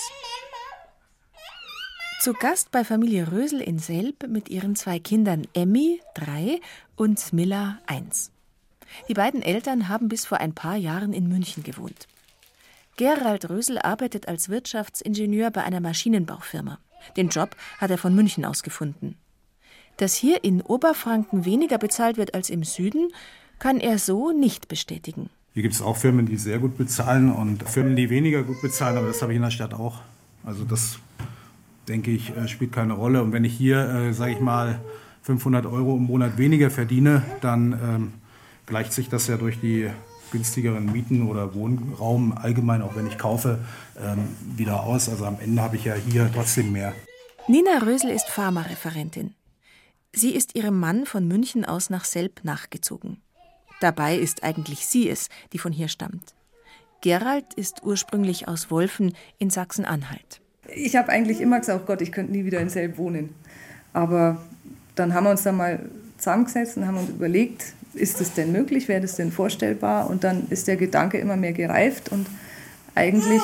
[2.22, 6.60] Zu Gast bei Familie Rösel in Selb mit ihren zwei Kindern Emmy, drei,
[6.96, 8.32] und Miller, eins.
[9.08, 12.08] Die beiden Eltern haben bis vor ein paar Jahren in München gewohnt.
[12.98, 16.80] Gerald Rösel arbeitet als Wirtschaftsingenieur bei einer Maschinenbaufirma.
[17.18, 19.16] Den Job hat er von München aus gefunden.
[19.98, 23.10] Dass hier in Oberfranken weniger bezahlt wird als im Süden,
[23.60, 25.30] kann er so nicht bestätigen.
[25.54, 28.98] Hier gibt es auch Firmen, die sehr gut bezahlen und Firmen, die weniger gut bezahlen,
[28.98, 30.00] aber das habe ich in der Stadt auch.
[30.44, 30.98] Also das,
[31.88, 33.22] denke ich, äh, spielt keine Rolle.
[33.22, 34.80] Und wenn ich hier, äh, sage ich mal,
[35.24, 38.14] 500 Euro im Monat weniger verdiene, dann ähm,
[38.72, 39.90] gleicht sich das ja durch die
[40.32, 43.60] günstigeren Mieten oder Wohnraum allgemein, auch wenn ich kaufe,
[44.02, 45.10] ähm, wieder aus.
[45.10, 46.94] Also am Ende habe ich ja hier trotzdem mehr.
[47.50, 49.36] Nina Rösel ist Pharmareferentin.
[50.14, 53.18] Sie ist ihrem Mann von München aus nach Selb nachgezogen.
[53.82, 56.34] Dabei ist eigentlich sie es, die von hier stammt.
[57.02, 60.40] Gerald ist ursprünglich aus Wolfen in Sachsen-Anhalt.
[60.74, 63.36] Ich habe eigentlich immer gesagt, oh Gott, ich könnte nie wieder in Selb wohnen.
[63.92, 64.42] Aber
[64.96, 68.88] dann haben wir uns da mal zusammengesetzt und haben uns überlegt, ist das denn möglich,
[68.88, 70.10] wäre das denn vorstellbar?
[70.10, 72.28] Und dann ist der Gedanke immer mehr gereift und
[72.96, 73.42] eigentlich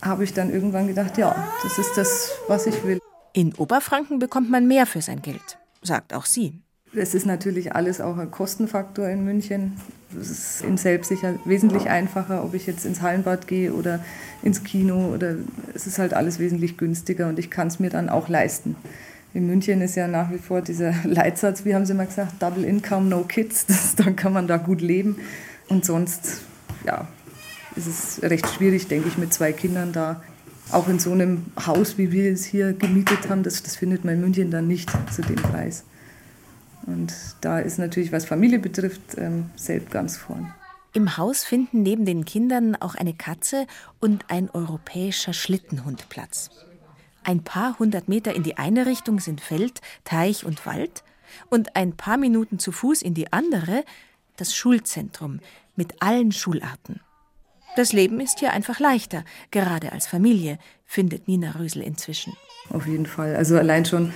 [0.00, 3.00] habe ich dann irgendwann gedacht, ja, das ist das, was ich will.
[3.32, 6.54] In Oberfranken bekommt man mehr für sein Geld, sagt auch sie.
[6.94, 9.78] Es ist natürlich alles auch ein Kostenfaktor in München.
[10.18, 14.02] Es ist in selbst sicher wesentlich einfacher, ob ich jetzt ins Hallenbad gehe oder
[14.42, 15.12] ins Kino.
[15.12, 15.36] Oder
[15.74, 18.74] es ist halt alles wesentlich günstiger und ich kann es mir dann auch leisten.
[19.38, 22.64] In München ist ja nach wie vor dieser Leitsatz, wie haben Sie mal gesagt, Double
[22.64, 23.66] Income, no Kids.
[23.68, 25.14] Das, dann kann man da gut leben.
[25.68, 26.40] Und sonst,
[26.84, 27.06] ja,
[27.76, 30.24] ist es recht schwierig, denke ich, mit zwei Kindern da.
[30.72, 34.14] Auch in so einem Haus, wie wir es hier gemietet haben, das, das findet man
[34.14, 35.84] in München dann nicht zu dem Preis.
[36.86, 40.52] Und da ist natürlich, was Familie betrifft, ähm, selbst ganz vorn.
[40.94, 43.68] Im Haus finden neben den Kindern auch eine Katze
[44.00, 46.50] und ein europäischer Schlittenhund Platz.
[47.28, 51.04] Ein paar hundert Meter in die eine Richtung sind Feld, Teich und Wald
[51.50, 53.84] und ein paar Minuten zu Fuß in die andere
[54.38, 55.40] das Schulzentrum
[55.76, 57.00] mit allen Schularten.
[57.76, 62.32] Das Leben ist hier einfach leichter, gerade als Familie, findet Nina Rösel inzwischen.
[62.70, 63.36] Auf jeden Fall.
[63.36, 64.14] Also allein schon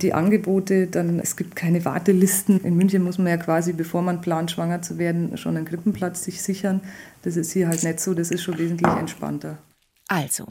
[0.00, 2.64] die Angebote, dann es gibt keine Wartelisten.
[2.64, 6.24] In München muss man ja quasi, bevor man plant, schwanger zu werden, schon einen Krippenplatz
[6.24, 6.80] sich sichern.
[7.20, 9.58] Das ist hier halt nicht so, das ist schon wesentlich entspannter.
[10.08, 10.46] Also,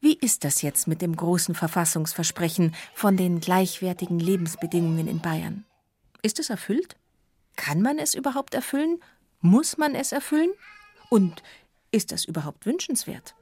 [0.00, 5.64] wie ist das jetzt mit dem großen Verfassungsversprechen von den gleichwertigen Lebensbedingungen in Bayern?
[6.22, 6.96] Ist es erfüllt?
[7.56, 9.00] Kann man es überhaupt erfüllen?
[9.40, 10.50] Muss man es erfüllen?
[11.10, 11.42] Und
[11.90, 13.34] ist das überhaupt wünschenswert?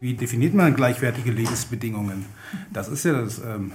[0.00, 2.24] Wie definiert man gleichwertige Lebensbedingungen?
[2.72, 3.72] Das ist ja das ähm,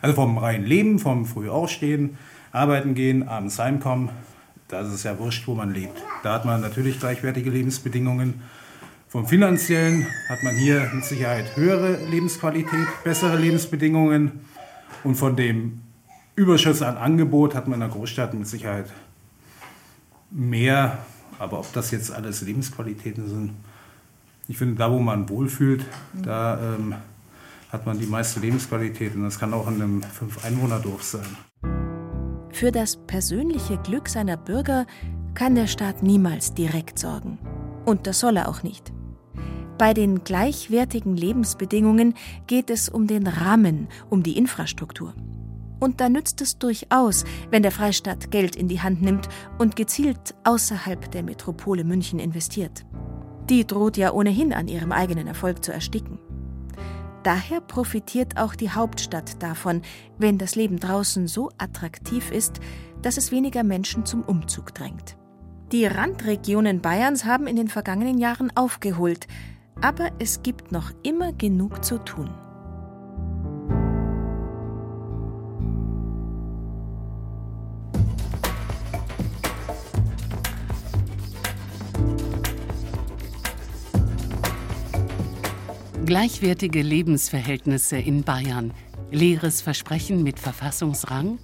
[0.00, 2.16] also vom reinen Leben, vom früh aufstehen,
[2.50, 4.10] arbeiten gehen, abends heimkommen,
[4.68, 6.02] das ist ja wurscht, wo man lebt.
[6.22, 8.42] Da hat man natürlich gleichwertige Lebensbedingungen.
[9.12, 14.40] Vom finanziellen hat man hier mit Sicherheit höhere Lebensqualität, bessere Lebensbedingungen.
[15.04, 15.82] Und von dem
[16.34, 18.86] Überschuss an Angebot hat man in der Großstadt mit Sicherheit
[20.30, 20.96] mehr.
[21.38, 23.50] Aber ob das jetzt alles Lebensqualitäten sind,
[24.48, 25.84] ich finde, da wo man wohlfühlt,
[26.14, 26.94] da ähm,
[27.70, 29.14] hat man die meiste Lebensqualität.
[29.14, 31.36] Und das kann auch in einem Fünf-Einwohner-Dorf sein.
[32.50, 34.86] Für das persönliche Glück seiner Bürger
[35.34, 37.38] kann der Staat niemals direkt sorgen.
[37.84, 38.90] Und das soll er auch nicht.
[39.78, 42.14] Bei den gleichwertigen Lebensbedingungen
[42.46, 45.14] geht es um den Rahmen, um die Infrastruktur.
[45.80, 50.34] Und da nützt es durchaus, wenn der Freistaat Geld in die Hand nimmt und gezielt
[50.44, 52.84] außerhalb der Metropole München investiert.
[53.50, 56.20] Die droht ja ohnehin an ihrem eigenen Erfolg zu ersticken.
[57.24, 59.82] Daher profitiert auch die Hauptstadt davon,
[60.18, 62.60] wenn das Leben draußen so attraktiv ist,
[63.00, 65.16] dass es weniger Menschen zum Umzug drängt.
[65.72, 69.26] Die Randregionen Bayerns haben in den vergangenen Jahren aufgeholt,
[69.80, 72.30] aber es gibt noch immer genug zu tun.
[86.04, 88.74] Gleichwertige Lebensverhältnisse in Bayern.
[89.10, 91.38] Leeres Versprechen mit Verfassungsrang?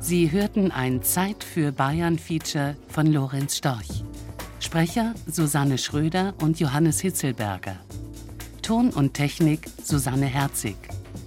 [0.00, 4.04] Sie hörten ein Zeit für Bayern-Feature von Lorenz Storch.
[4.60, 7.76] Sprecher Susanne Schröder und Johannes Hitzelberger.
[8.60, 10.76] Ton und Technik Susanne Herzig.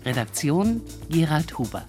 [0.06, 1.86] Redaktion Gerald Huber.